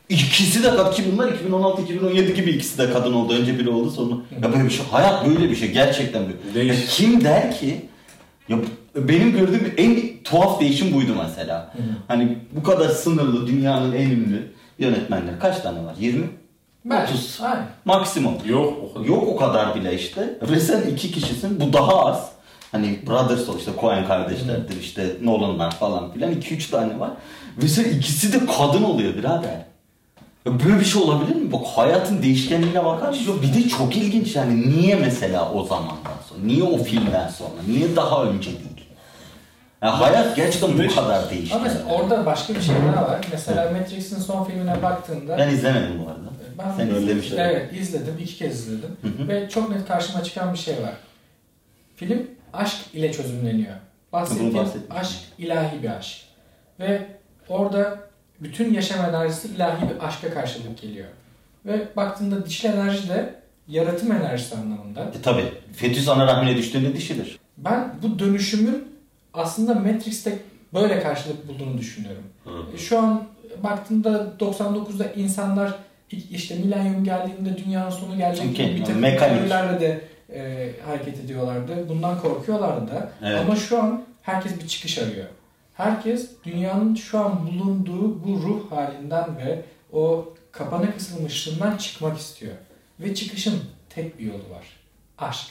İkisi 0.09 0.63
de 0.63 0.69
kadın. 0.75 0.91
Ki 0.91 1.03
bunlar 1.11 1.27
2016-2017 1.31 2.33
gibi 2.33 2.51
ikisi 2.51 2.77
de 2.77 2.93
kadın 2.93 3.13
oldu. 3.13 3.33
Önce 3.33 3.59
biri 3.59 3.69
oldu 3.69 3.91
sonra. 3.91 4.15
Ya 4.43 4.53
böyle 4.53 4.65
bir 4.65 4.69
şey. 4.69 4.85
Hayat 4.91 5.25
böyle 5.27 5.49
bir 5.49 5.55
şey. 5.55 5.71
Gerçekten 5.71 6.23
böyle. 6.55 6.73
Ya 6.73 6.79
kim 6.89 7.23
der 7.23 7.57
ki 7.59 7.85
ya 8.49 8.57
benim 8.95 9.31
gördüğüm 9.31 9.73
en 9.77 9.99
tuhaf 10.23 10.59
değişim 10.59 10.93
buydu 10.93 11.11
mesela. 11.23 11.73
Hani 12.07 12.37
bu 12.51 12.63
kadar 12.63 12.89
sınırlı 12.89 13.47
dünyanın 13.47 13.91
en 13.93 14.09
ünlü 14.09 14.51
yönetmenleri 14.79 15.39
kaç 15.39 15.59
tane 15.61 15.85
var? 15.85 15.95
20? 15.99 16.25
Ben- 16.85 17.03
30. 17.05 17.39
Aynen. 17.43 17.65
Maksimum. 17.85 18.33
Yok 18.45 18.73
o 18.83 18.93
kadar. 18.93 19.05
Yok 19.05 19.23
o 19.27 19.35
kadar 19.35 19.75
bile 19.75 19.95
işte. 19.95 20.39
Ve 20.49 20.59
sen 20.59 20.81
iki 20.81 21.11
kişisin. 21.11 21.59
Bu 21.59 21.73
daha 21.73 22.05
az. 22.05 22.31
Hani 22.71 22.99
Brothers 23.07 23.49
ol 23.49 23.57
işte 23.59 23.71
Coen 23.81 24.07
kardeşlerdir 24.07 24.81
işte 24.81 25.07
Nolan'lar 25.23 25.71
falan 25.71 26.13
filan. 26.13 26.31
2-3 26.33 26.69
tane 26.71 26.99
var. 26.99 27.11
Ve 27.63 27.67
sen 27.67 27.83
ikisi 27.83 28.33
de 28.33 28.39
kadın 28.57 28.83
oluyor 28.83 29.15
birader. 29.15 29.65
Böyle 30.51 30.79
bir 30.79 30.85
şey 30.85 31.01
olabilir 31.01 31.35
mi? 31.35 31.51
Bak 31.51 31.65
hayatın 31.75 32.23
değişkenliğine 32.23 32.85
bakar 32.85 33.09
mısın? 33.09 33.25
Yok, 33.27 33.41
Bir 33.43 33.53
de 33.53 33.69
çok 33.69 33.95
ilginç 33.97 34.35
yani. 34.35 34.69
Niye 34.69 34.95
mesela 34.95 35.51
o 35.51 35.63
zamandan 35.63 36.17
sonra? 36.29 36.39
Niye 36.43 36.63
o 36.63 36.77
filmden 36.77 37.27
sonra? 37.29 37.49
Niye 37.67 37.95
daha 37.95 38.23
önce 38.23 38.49
değil? 38.49 38.61
Ya 39.81 39.99
hayat 39.99 40.35
gerçekten 40.35 40.69
bu 40.89 40.95
kadar 40.95 41.29
değişti. 41.29 41.55
Ama 41.55 41.63
mesela 41.63 41.85
orada 41.85 42.25
başka 42.25 42.55
bir 42.55 42.61
şey 42.61 42.75
daha 42.95 43.05
var. 43.07 43.19
Mesela 43.31 43.71
Matrix'in 43.71 44.19
son 44.19 44.43
filmine 44.43 44.83
baktığında 44.83 45.37
Ben 45.37 45.49
izlemedim 45.49 45.99
bu 46.05 46.09
arada. 46.09 46.19
ben 46.57 46.77
Sen 46.77 46.95
izlemiştin. 46.95 47.37
Evet 47.37 47.73
izledim. 47.73 48.13
iki 48.21 48.35
kez 48.35 48.59
izledim. 48.59 48.97
Hı 49.01 49.23
hı. 49.23 49.27
Ve 49.27 49.49
çok 49.49 49.69
net 49.69 49.87
karşıma 49.87 50.23
çıkan 50.23 50.53
bir 50.53 50.57
şey 50.57 50.73
var. 50.73 50.93
Film 51.95 52.27
aşk 52.53 52.77
ile 52.93 53.11
çözümleniyor. 53.13 53.73
Bahsettiğim 54.13 54.57
aşk 54.89 55.19
ilahi 55.37 55.83
bir 55.83 55.89
aşk. 55.89 56.17
Ve 56.79 57.01
orada 57.49 57.97
bütün 58.41 58.73
yaşam 58.73 59.05
enerjisi 59.05 59.47
ilahi 59.47 59.89
bir 59.89 60.07
aşka 60.07 60.33
karşılık 60.33 60.81
geliyor. 60.81 61.07
Ve 61.65 61.87
baktığında 61.95 62.45
dişil 62.45 62.69
enerji 62.69 63.09
de 63.09 63.35
yaratım 63.67 64.11
enerjisi 64.11 64.55
anlamında. 64.55 65.11
E 65.19 65.21
tabi. 65.21 65.43
Fetüs 65.73 66.07
ana 66.07 66.27
rahmine 66.27 66.57
düştüğünde 66.57 66.95
dişidir. 66.95 67.39
Ben 67.57 67.93
bu 68.03 68.19
dönüşümün 68.19 68.87
aslında 69.33 69.73
Matrix'te 69.73 70.39
böyle 70.73 70.99
karşılık 70.99 71.47
bulduğunu 71.47 71.77
düşünüyorum. 71.77 72.23
Hı. 72.43 72.77
Şu 72.77 72.99
an 72.99 73.23
baktığında 73.63 74.33
99'da 74.39 75.05
insanlar 75.11 75.73
işte 76.31 76.55
milenyum 76.55 77.03
geldiğinde 77.03 77.57
dünyanın 77.57 77.89
sonu 77.89 78.17
gelecek 78.17 78.55
gibi 78.55 78.75
bir 78.75 78.85
takım 78.85 79.01
mekanik. 79.01 79.37
teorilerle 79.37 79.79
de 79.79 80.01
e, 80.33 80.71
hareket 80.85 81.19
ediyorlardı. 81.19 81.89
Bundan 81.89 82.21
korkuyorlardı 82.21 82.91
da. 82.91 83.11
Evet. 83.23 83.39
Ama 83.41 83.55
şu 83.55 83.83
an 83.83 84.03
herkes 84.21 84.59
bir 84.63 84.67
çıkış 84.67 84.97
arıyor. 84.97 85.25
Herkes 85.77 86.29
dünyanın 86.45 86.95
şu 86.95 87.19
an 87.19 87.47
bulunduğu 87.47 88.23
bu 88.23 88.41
ruh 88.41 88.71
halinden 88.71 89.37
ve 89.37 89.61
o 89.93 90.33
kapana 90.51 90.93
kısılmışlığından 90.97 91.77
çıkmak 91.77 92.17
istiyor. 92.17 92.53
Ve 92.99 93.15
çıkışın 93.15 93.59
tek 93.89 94.19
bir 94.19 94.25
yolu 94.25 94.37
var. 94.37 94.65
Aşk. 95.17 95.47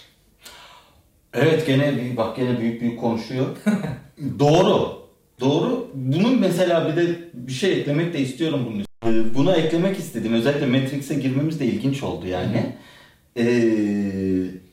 Evet 1.34 1.66
gene 1.66 2.16
bak 2.16 2.36
gene 2.36 2.60
büyük 2.60 2.80
büyük 2.80 3.00
konuşuyor. 3.00 3.46
Doğru. 4.38 5.02
Doğru. 5.40 5.90
Bunun 5.94 6.40
mesela 6.40 6.88
bir 6.88 6.96
de 6.96 7.18
bir 7.34 7.52
şey 7.52 7.72
eklemek 7.80 8.12
de 8.12 8.18
istiyorum 8.18 8.66
bunun. 8.66 8.84
Ee, 9.12 9.34
Buna 9.34 9.56
eklemek 9.56 9.98
istedim. 9.98 10.32
Özellikle 10.34 10.66
Matrix'e 10.66 11.14
girmemiz 11.14 11.60
de 11.60 11.66
ilginç 11.66 12.02
oldu 12.02 12.26
yani. 12.26 12.72
Ee, 13.36 13.44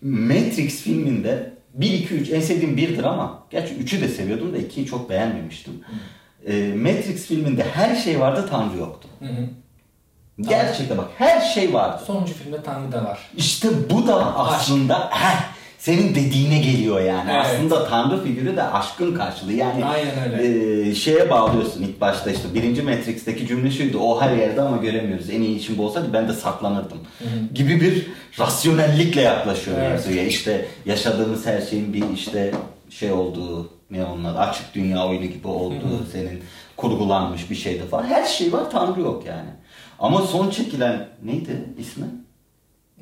Matrix 0.01 0.81
filminde 0.81 1.52
1 1.73 1.93
2 1.93 2.13
3 2.15 2.29
en 2.29 2.41
sevdiğim 2.41 2.77
1'dir 2.77 3.03
ama 3.03 3.43
gerçi 3.49 3.73
3'ü 3.73 4.01
de 4.01 4.07
seviyordum 4.07 4.53
da 4.53 4.57
2'yi 4.57 4.86
çok 4.86 5.09
beğenmemiştim. 5.09 5.73
Ee, 6.47 6.73
Matrix 6.75 7.25
filminde 7.25 7.63
her 7.63 7.95
şey 7.95 8.19
vardı, 8.19 8.47
Tanrı 8.49 8.77
yoktu. 8.77 9.07
Hı 9.19 9.25
hı. 9.25 9.49
Gerçekten 10.41 10.97
bak 10.97 11.07
her 11.17 11.41
şey 11.41 11.73
vardı. 11.73 12.03
Sonuncu 12.07 12.33
filmde 12.33 12.63
Tanrı 12.63 12.91
da 12.91 13.03
var. 13.03 13.19
İşte 13.38 13.69
bu 13.89 14.07
da 14.07 14.38
aslında 14.38 15.09
heh, 15.12 15.52
senin 15.83 16.15
dediğine 16.15 16.57
geliyor 16.57 17.01
yani. 17.01 17.31
Evet. 17.33 17.45
Aslında 17.45 17.87
Tanrı 17.89 18.23
figürü 18.23 18.55
de 18.55 18.63
aşkın 18.63 19.15
karşılığı. 19.15 19.53
Yani 19.53 19.85
Aynen 19.85 20.33
öyle. 20.33 20.89
e, 20.89 20.95
şeye 20.95 21.29
bağlıyorsun 21.29 21.83
ilk 21.83 22.01
başta 22.01 22.31
işte 22.31 22.53
birinci 22.53 22.81
Matrix'teki 22.81 23.47
cümle 23.47 23.71
şuydu. 23.71 23.99
O 23.99 24.21
her 24.21 24.37
yerde 24.37 24.61
ama 24.61 24.77
göremiyoruz. 24.77 25.29
En 25.29 25.41
iyi 25.41 25.57
işim 25.57 25.77
bu 25.77 25.85
olsaydı 25.85 26.13
ben 26.13 26.27
de 26.27 26.33
saklanırdım. 26.33 26.97
Gibi 27.53 27.81
bir 27.81 28.07
rasyonellikle 28.39 29.21
yaklaşıyor 29.21 29.77
Evet. 29.79 29.89
mevzuya. 29.89 30.23
İşte 30.23 30.65
yaşadığımız 30.85 31.45
her 31.45 31.61
şeyin 31.61 31.93
bir 31.93 32.03
işte 32.13 32.51
şey 32.89 33.11
olduğu 33.11 33.69
ne 33.91 34.05
onlar 34.05 34.47
açık 34.47 34.75
dünya 34.75 35.07
oyunu 35.07 35.25
gibi 35.25 35.47
olduğu 35.47 36.05
senin 36.11 36.43
kurgulanmış 36.77 37.49
bir 37.49 37.55
şeyde 37.55 37.85
falan. 37.85 38.03
Her 38.03 38.25
şey 38.25 38.53
var 38.53 38.71
Tanrı 38.71 39.01
yok 39.01 39.23
yani. 39.27 39.49
Ama 39.99 40.21
son 40.21 40.49
çekilen 40.49 41.07
neydi 41.23 41.63
ismi? 41.77 42.05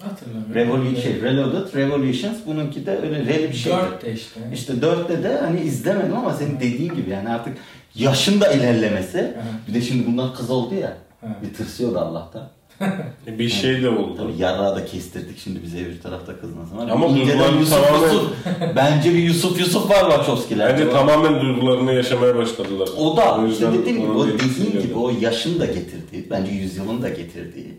Hatırlamıyorum. 0.03 0.53
Revolution, 0.55 1.01
şey, 1.01 1.21
Reloaded 1.21 1.75
Revolutions 1.75 2.37
bununki 2.45 2.85
de 2.85 2.97
öyle 2.97 3.19
rel 3.25 3.49
bir 3.49 3.53
şeydi. 3.53 3.75
Dört 3.77 4.05
de 4.05 4.13
işte. 4.13 4.39
İşte 4.53 4.81
dörtte 4.81 5.23
de 5.23 5.37
hani 5.37 5.61
izlemedim 5.61 6.15
ama 6.15 6.33
senin 6.33 6.55
dediğin 6.59 6.93
gibi 6.95 7.09
yani 7.09 7.29
artık 7.29 7.57
yaşın 7.95 8.41
da 8.41 8.51
ilerlemesi. 8.53 9.33
Bir 9.67 9.73
de 9.73 9.81
şimdi 9.81 10.07
bunlar 10.11 10.35
kız 10.35 10.49
oldu 10.49 10.75
ya. 10.75 10.97
Evet. 11.23 11.35
Bir 11.43 11.53
tırsıyordu 11.53 11.99
Allah'tan. 11.99 12.49
E, 13.27 13.39
Bir 13.39 13.49
şey 13.49 13.83
de 13.83 13.89
oldu. 13.89 14.15
Tabii 14.17 14.37
yarrağı 14.41 14.75
da 14.75 14.85
kestirdik 14.85 15.39
şimdi 15.39 15.63
bize 15.63 15.77
bir 15.79 16.01
tarafta 16.01 16.39
kızmasın. 16.39 16.77
Ama 16.77 17.07
inceden 17.07 17.27
duygularını 17.27 17.59
Yusuf 17.59 17.77
tamamen- 17.77 18.13
Yusuf. 18.13 18.31
Bence 18.75 19.09
bir 19.13 19.19
Yusuf 19.23 19.59
Yusuf 19.59 19.89
var 19.89 19.99
Wachowski'lerde. 20.11 20.73
Bence 20.81 20.91
tamamen 20.91 21.41
duygularını 21.41 21.93
yaşamaya 21.93 22.35
başladılar. 22.35 22.89
O 22.97 23.17
da 23.17 23.23
işte 23.35 23.45
yüzden 23.65 23.73
dediğim 23.81 24.01
gibi 24.01 24.11
o 24.11 24.27
düşünüyorum. 24.27 24.81
gibi 24.81 24.93
o 24.93 25.11
yaşın 25.21 25.59
da 25.59 25.65
getirdiği, 25.65 26.29
bence 26.29 26.51
yüzyılın 26.51 27.01
da 27.01 27.09
getirdiği 27.09 27.73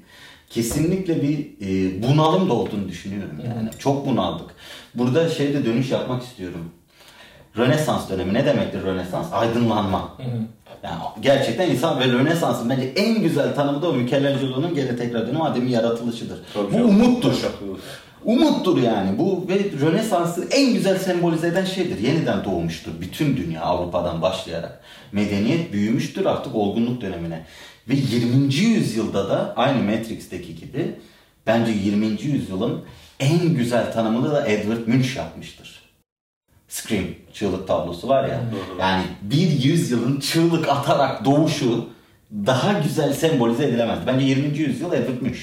kesinlikle 0.54 1.22
bir 1.22 1.38
e, 1.38 2.02
bunalım 2.02 2.48
da 2.48 2.52
olduğunu 2.52 2.88
düşünüyorum 2.88 3.40
yani. 3.44 3.68
Çok 3.78 4.06
bunaldık. 4.06 4.50
Burada 4.94 5.28
şeyde 5.28 5.64
dönüş 5.64 5.90
yapmak 5.90 6.22
istiyorum. 6.22 6.70
Rönesans 7.56 8.10
dönemi 8.10 8.34
ne 8.34 8.44
demektir 8.46 8.82
Rönesans? 8.82 9.32
Aydınlanma. 9.32 10.00
Hı 10.16 10.22
hı. 10.22 10.42
Yani 10.82 10.98
gerçekten 11.20 11.70
insan 11.70 12.00
ve 12.00 12.04
Rönesans'ın 12.08 12.70
bence 12.70 12.92
en 12.96 13.22
güzel 13.22 13.54
tanımı 13.54 13.82
da 13.82 13.88
o 13.88 13.92
Michelangelo'nun 13.92 14.74
geri 14.74 14.96
tekrar 14.96 15.26
dönemi 15.26 15.42
Adem'in 15.42 15.68
yaratılışıdır. 15.70 16.38
Tabii 16.54 16.66
Bu 16.68 16.72
canım. 16.72 16.88
umuttur. 16.88 17.32
Haklı. 17.32 17.66
Umuttur 18.24 18.82
yani. 18.82 19.18
Bu 19.18 19.48
ve 19.48 19.58
Rönesans'ı 19.80 20.48
en 20.50 20.74
güzel 20.74 20.98
sembolize 20.98 21.46
eden 21.48 21.64
şeydir. 21.64 21.98
Yeniden 21.98 22.44
doğmuştur 22.44 22.90
bütün 23.00 23.36
dünya 23.36 23.60
Avrupa'dan 23.62 24.22
başlayarak. 24.22 24.80
Medeniyet 25.12 25.72
büyümüştür 25.72 26.26
artık 26.26 26.54
olgunluk 26.54 27.00
dönemine. 27.00 27.46
Ve 27.88 27.94
20. 27.94 28.54
yüzyılda 28.54 29.28
da 29.28 29.54
aynı 29.56 29.82
Matrix'teki 29.82 30.54
gibi 30.54 30.94
bence 31.46 31.72
20. 31.72 32.06
yüzyılın 32.06 32.84
en 33.20 33.54
güzel 33.54 33.92
tanımını 33.92 34.32
da 34.32 34.46
Edward 34.46 34.86
Munch 34.86 35.16
yapmıştır. 35.16 35.82
Scream 36.68 37.04
çığlık 37.32 37.68
tablosu 37.68 38.08
var 38.08 38.28
ya. 38.28 38.40
Yani 38.80 39.04
bir 39.22 39.50
yüzyılın 39.64 40.20
çığlık 40.20 40.68
atarak 40.68 41.24
doğuşu 41.24 41.88
daha 42.32 42.72
güzel 42.72 43.12
sembolize 43.12 43.64
edilemez. 43.64 43.98
Bence 44.06 44.26
20. 44.26 44.58
yüzyıl 44.58 44.92
Edward 44.92 45.22
Munch. 45.22 45.40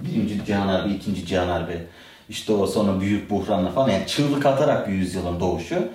Birinci 0.00 0.44
Cihan 0.46 0.68
Harbi, 0.68 0.92
ikinci 0.92 1.26
Cihan 1.26 1.48
Harbi. 1.48 1.86
İşte 2.28 2.52
o 2.52 2.66
sonra 2.66 3.00
büyük 3.00 3.30
buhranla 3.30 3.70
falan. 3.70 3.88
Yani 3.88 4.06
çığlık 4.06 4.46
atarak 4.46 4.88
bir 4.88 4.92
yüzyılın 4.92 5.40
doğuşu. 5.40 5.88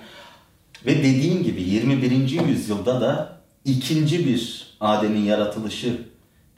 Ve 0.86 0.98
dediğim 0.98 1.42
gibi 1.42 1.62
21. 1.62 2.40
yüzyılda 2.46 3.00
da 3.00 3.39
ikinci 3.64 4.26
bir 4.26 4.70
Adem'in 4.80 5.24
yaratılışı, 5.24 6.02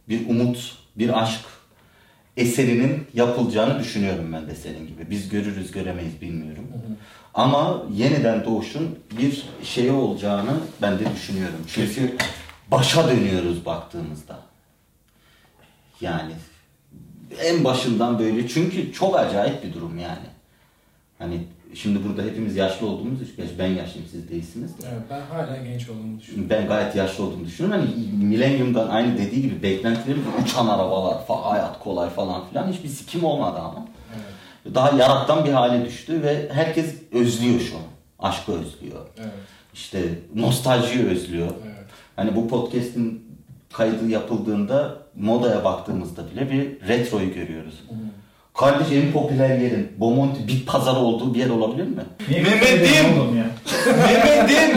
bir 0.09 0.29
umut, 0.29 0.77
bir 0.97 1.23
aşk. 1.23 1.41
eserinin 2.37 3.07
yapılacağını 3.15 3.81
düşünüyorum 3.81 4.33
ben 4.33 4.47
de 4.47 4.55
senin 4.55 4.87
gibi. 4.87 5.11
Biz 5.11 5.29
görürüz 5.29 5.71
göremeyiz 5.71 6.21
bilmiyorum. 6.21 6.69
Ama 7.35 7.83
yeniden 7.93 8.45
doğuşun 8.45 8.99
bir 9.19 9.43
şey 9.65 9.91
olacağını 9.91 10.53
ben 10.83 10.99
de 10.99 11.05
düşünüyorum. 11.15 11.59
Çünkü 11.75 12.17
başa 12.71 13.09
dönüyoruz 13.09 13.67
baktığımızda. 13.67 14.39
Yani 16.01 16.33
en 17.41 17.65
başından 17.65 18.19
böyle 18.19 18.49
çünkü 18.49 18.93
çok 18.93 19.19
acayip 19.19 19.65
bir 19.65 19.75
durum 19.75 19.99
yani. 19.99 20.27
Hani 21.19 21.45
şimdi 21.75 21.99
burada 22.09 22.23
hepimiz 22.23 22.57
yaşlı 22.57 22.87
olduğumuz 22.87 23.23
için 23.23 23.35
ben 23.59 23.67
yaşlıyım 23.67 24.09
siz 24.11 24.29
değilsiniz 24.31 24.79
de. 24.79 24.83
Evet, 24.93 25.03
ben 25.11 25.21
hala 25.21 25.57
genç 25.57 25.89
olduğumu 25.89 26.21
düşünüyorum. 26.21 26.51
Ben 26.51 26.67
gayet 26.69 26.97
yaşlı 26.97 27.25
olduğumu 27.25 27.45
düşünüyorum. 27.47 27.81
Hani 27.81 28.07
Millennium'dan 28.25 28.89
aynı 28.89 29.19
dediği 29.19 29.43
gibi 29.43 29.63
beklentilerimiz 29.63 30.27
uçan 30.43 30.67
arabalar, 30.67 31.15
fa- 31.29 31.43
hayat 31.43 31.79
kolay 31.79 32.11
falan 32.11 32.49
filan 32.49 32.73
hiçbir 32.73 32.89
sikim 32.89 33.25
olmadı 33.25 33.59
ama. 33.59 33.87
Evet. 34.15 34.75
Daha 34.75 34.91
yarattan 34.97 35.45
bir 35.45 35.53
hale 35.53 35.85
düştü 35.85 36.23
ve 36.23 36.49
herkes 36.53 36.95
özlüyor 37.13 37.61
şu 37.61 37.77
an. 37.77 37.83
Aşkı 38.29 38.53
özlüyor. 38.53 39.07
Evet. 39.19 39.33
İşte 39.75 40.01
nostaljiyi 40.35 41.05
özlüyor. 41.07 41.49
Evet. 41.67 41.87
Hani 42.17 42.37
bu 42.37 42.49
podcast'in 42.49 43.33
kaydı 43.73 44.09
yapıldığında 44.09 44.97
modaya 45.17 45.65
baktığımızda 45.65 46.31
bile 46.31 46.51
bir 46.51 46.89
retroyu 46.89 47.35
görüyoruz. 47.35 47.75
Kardeş 48.55 48.87
en 48.93 49.13
popüler 49.13 49.59
yerin 49.59 49.93
Bomonti 49.97 50.49
bit 50.49 50.67
pazarı 50.67 50.99
olduğu 50.99 51.35
bir 51.35 51.39
yer 51.39 51.51
olabilir 51.51 51.85
mi? 51.85 52.05
Mehmet'im! 52.31 53.07
Mehmet'im! 53.87 54.77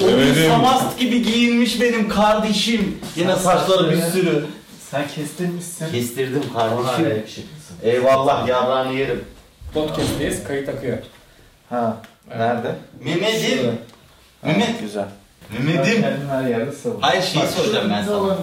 Mehmet'im. 0.06 0.50
Samast 0.50 0.98
gibi 0.98 1.22
giyinmiş 1.22 1.80
benim 1.80 2.08
kardeşim. 2.08 2.98
Yine 3.16 3.36
saçları 3.36 3.90
bir 3.90 4.02
sürü. 4.02 4.46
Sen 4.90 5.08
kestirmişsin. 5.14 5.92
Kestirdim 5.92 6.42
kardeşim. 6.54 7.44
Eyvallah 7.82 8.48
yarrağını 8.48 8.92
yerim. 8.94 9.24
Podcast'teyiz, 9.74 10.44
kayıt 10.44 10.68
akıyor. 10.68 10.98
Ha. 11.70 11.96
Nerede? 12.28 12.74
Mehmet'im! 13.04 13.78
Mehmet! 14.42 14.80
Güzel. 14.80 15.08
Mehmet'im! 15.52 16.02
kendim 16.02 16.28
her 16.28 16.48
yerde. 16.48 16.70
Hayır, 17.00 17.22
şeyi 17.22 17.46
soracağım 17.46 17.90
ben 17.90 18.02
sana. 18.02 18.36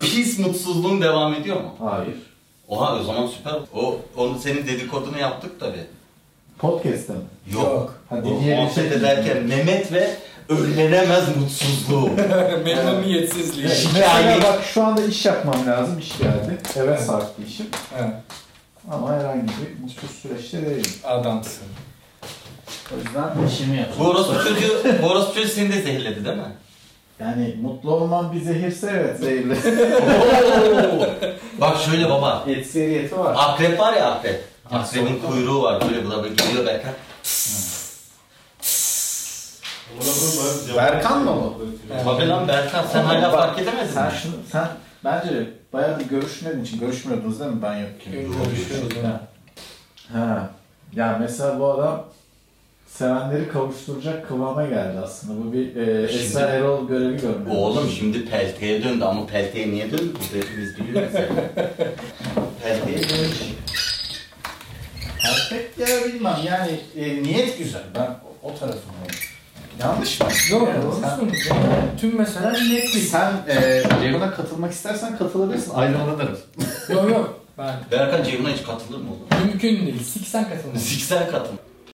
Pis 0.00 0.38
mutsuzluğun 0.38 1.02
devam 1.02 1.34
ediyor 1.34 1.56
mu? 1.56 1.74
Hayır. 1.80 2.29
Oha 2.70 2.96
o 2.96 3.02
zaman 3.02 3.26
süper. 3.26 3.52
O 3.74 3.98
onu 4.16 4.38
senin 4.38 4.66
dedikodunu 4.66 5.18
yaptık 5.18 5.60
tabi. 5.60 5.78
Podcast'te 6.58 7.12
mi? 7.12 7.18
Yok. 7.52 7.62
Yok. 7.64 7.94
Ha, 8.10 8.16
O 8.24 8.28
muhabbet 8.28 8.74
şey- 8.74 8.86
ederken 8.86 9.42
Mehmet 9.42 9.92
ve 9.92 10.10
önlenemez 10.48 11.36
mutsuzluğu. 11.36 12.10
Memnuniyetsizliği. 12.64 13.66
Evet, 13.66 13.88
Mesela 13.94 14.42
bak 14.42 14.64
şu 14.64 14.84
anda 14.84 15.02
iş 15.04 15.24
yapmam 15.26 15.66
lazım. 15.66 15.98
iş 15.98 16.18
geldi. 16.18 16.58
Eve 16.76 16.98
sarktı 16.98 17.42
işim. 17.48 17.66
Evet. 17.98 18.14
Ama 18.90 19.12
herhangi 19.12 19.42
bir 19.42 19.82
mutsuz 19.82 20.10
süreçte 20.10 20.66
değilim. 20.66 20.92
Adamsın. 21.04 21.62
O 22.94 22.96
yüzden 22.96 23.46
işimi 23.54 23.76
yapacağım. 23.76 24.00
bu 24.00 24.10
orospu 24.10 24.34
çocuğu, 24.48 25.02
bu 25.02 25.06
orospu 25.06 25.34
çocuğu 25.34 25.48
seni 25.48 25.72
de 25.72 25.82
zehirledi 25.82 26.24
değil 26.24 26.36
mi? 26.36 26.42
Yani 27.20 27.56
mutlu 27.62 27.94
olman 27.94 28.32
bir 28.32 28.40
zehirse 28.40 28.90
evet 28.94 29.18
zehirli. 29.20 29.56
Bak 31.60 31.76
şöyle 31.78 32.10
baba. 32.10 32.44
Etkisiyeti 32.46 33.18
var. 33.18 33.34
Akrep 33.38 33.80
var 33.80 33.92
ya 33.92 34.10
akrep. 34.10 34.44
Akrebin 34.70 35.20
kuyruğu 35.26 35.62
var 35.62 35.82
böyle 35.88 36.04
bula 36.04 36.22
böyle 36.22 36.34
geliyor 36.34 36.66
Berkan. 36.66 36.92
Berkan 40.76 41.22
mı 41.24 41.30
o? 41.30 41.58
Tabii 42.04 42.28
lan 42.28 42.48
Berkan 42.48 42.84
sen 42.92 43.02
hala 43.04 43.30
fark 43.30 43.58
edemezsin. 43.58 43.94
Sen 43.94 44.10
şunu, 44.10 44.32
sen 44.52 44.68
bence 45.04 45.50
bayağı 45.72 46.00
bir 46.00 46.04
görüşmediğin 46.04 46.64
için 46.64 46.80
görüşmüyordunuz 46.80 47.40
değil 47.40 47.50
mi 47.50 47.62
ben 47.62 47.76
yokken? 47.76 48.12
Görüşüyoruz. 48.12 48.96
Ha. 49.04 49.20
Ha. 50.12 50.50
Ya 50.94 51.16
mesela 51.20 51.60
bu 51.60 51.70
adam 51.72 52.04
sevenleri 52.98 53.48
kavuşturacak 53.48 54.28
kıvama 54.28 54.64
geldi 54.66 54.98
aslında. 55.04 55.44
Bu 55.44 55.52
bir 55.52 55.76
e, 55.76 56.08
Şimdi- 56.08 56.22
Esra 56.24 56.40
Erol 56.40 56.88
görevi 56.88 57.20
görmüyor. 57.20 57.56
Oğlum 57.56 57.90
şimdi 57.98 58.24
pelteye 58.24 58.84
döndü 58.84 59.04
ama 59.04 59.26
pelteye 59.26 59.70
niye 59.70 59.90
döndü? 59.90 60.12
Burada 60.14 60.46
hepimiz 60.46 60.78
biliyoruz 60.78 61.12
yani. 61.14 61.28
pelteye 62.62 62.98
döndü. 62.98 63.28
Perfect 65.22 65.78
ya 65.78 65.86
bilmem 66.14 66.36
yani 66.46 66.80
e, 66.96 67.22
niyet 67.22 67.58
güzel. 67.58 67.82
Ben 67.94 68.00
o, 68.44 68.48
o 68.48 68.54
tarafındayım. 68.54 69.14
Yanlış 69.80 70.20
mı? 70.20 70.26
Yok, 70.50 70.68
Yani 70.68 70.82
doğrusun. 70.82 71.32
Tüm 72.00 72.16
mesele 72.18 72.52
netlik. 72.52 73.04
Sen, 73.04 73.32
sen 73.46 73.56
e, 73.62 73.82
Ceyhun'a 74.02 74.30
katılmak 74.30 74.72
istersen 74.72 75.18
katılabilirsin. 75.18 75.74
Aydınlanırım. 75.74 76.38
Yok 76.88 77.10
yok. 77.10 77.40
Ben 77.58 77.74
Berkan 77.92 78.24
Ceyhun'a 78.24 78.48
hiç 78.48 78.62
katılır 78.62 78.98
mı 78.98 79.08
oğlum? 79.10 79.46
mümkün 79.46 79.86
değil. 79.86 80.02
Siksen 80.04 80.48
katılmaz. 80.48 80.82
Siksen 80.82 81.30
katıl. 81.30 81.52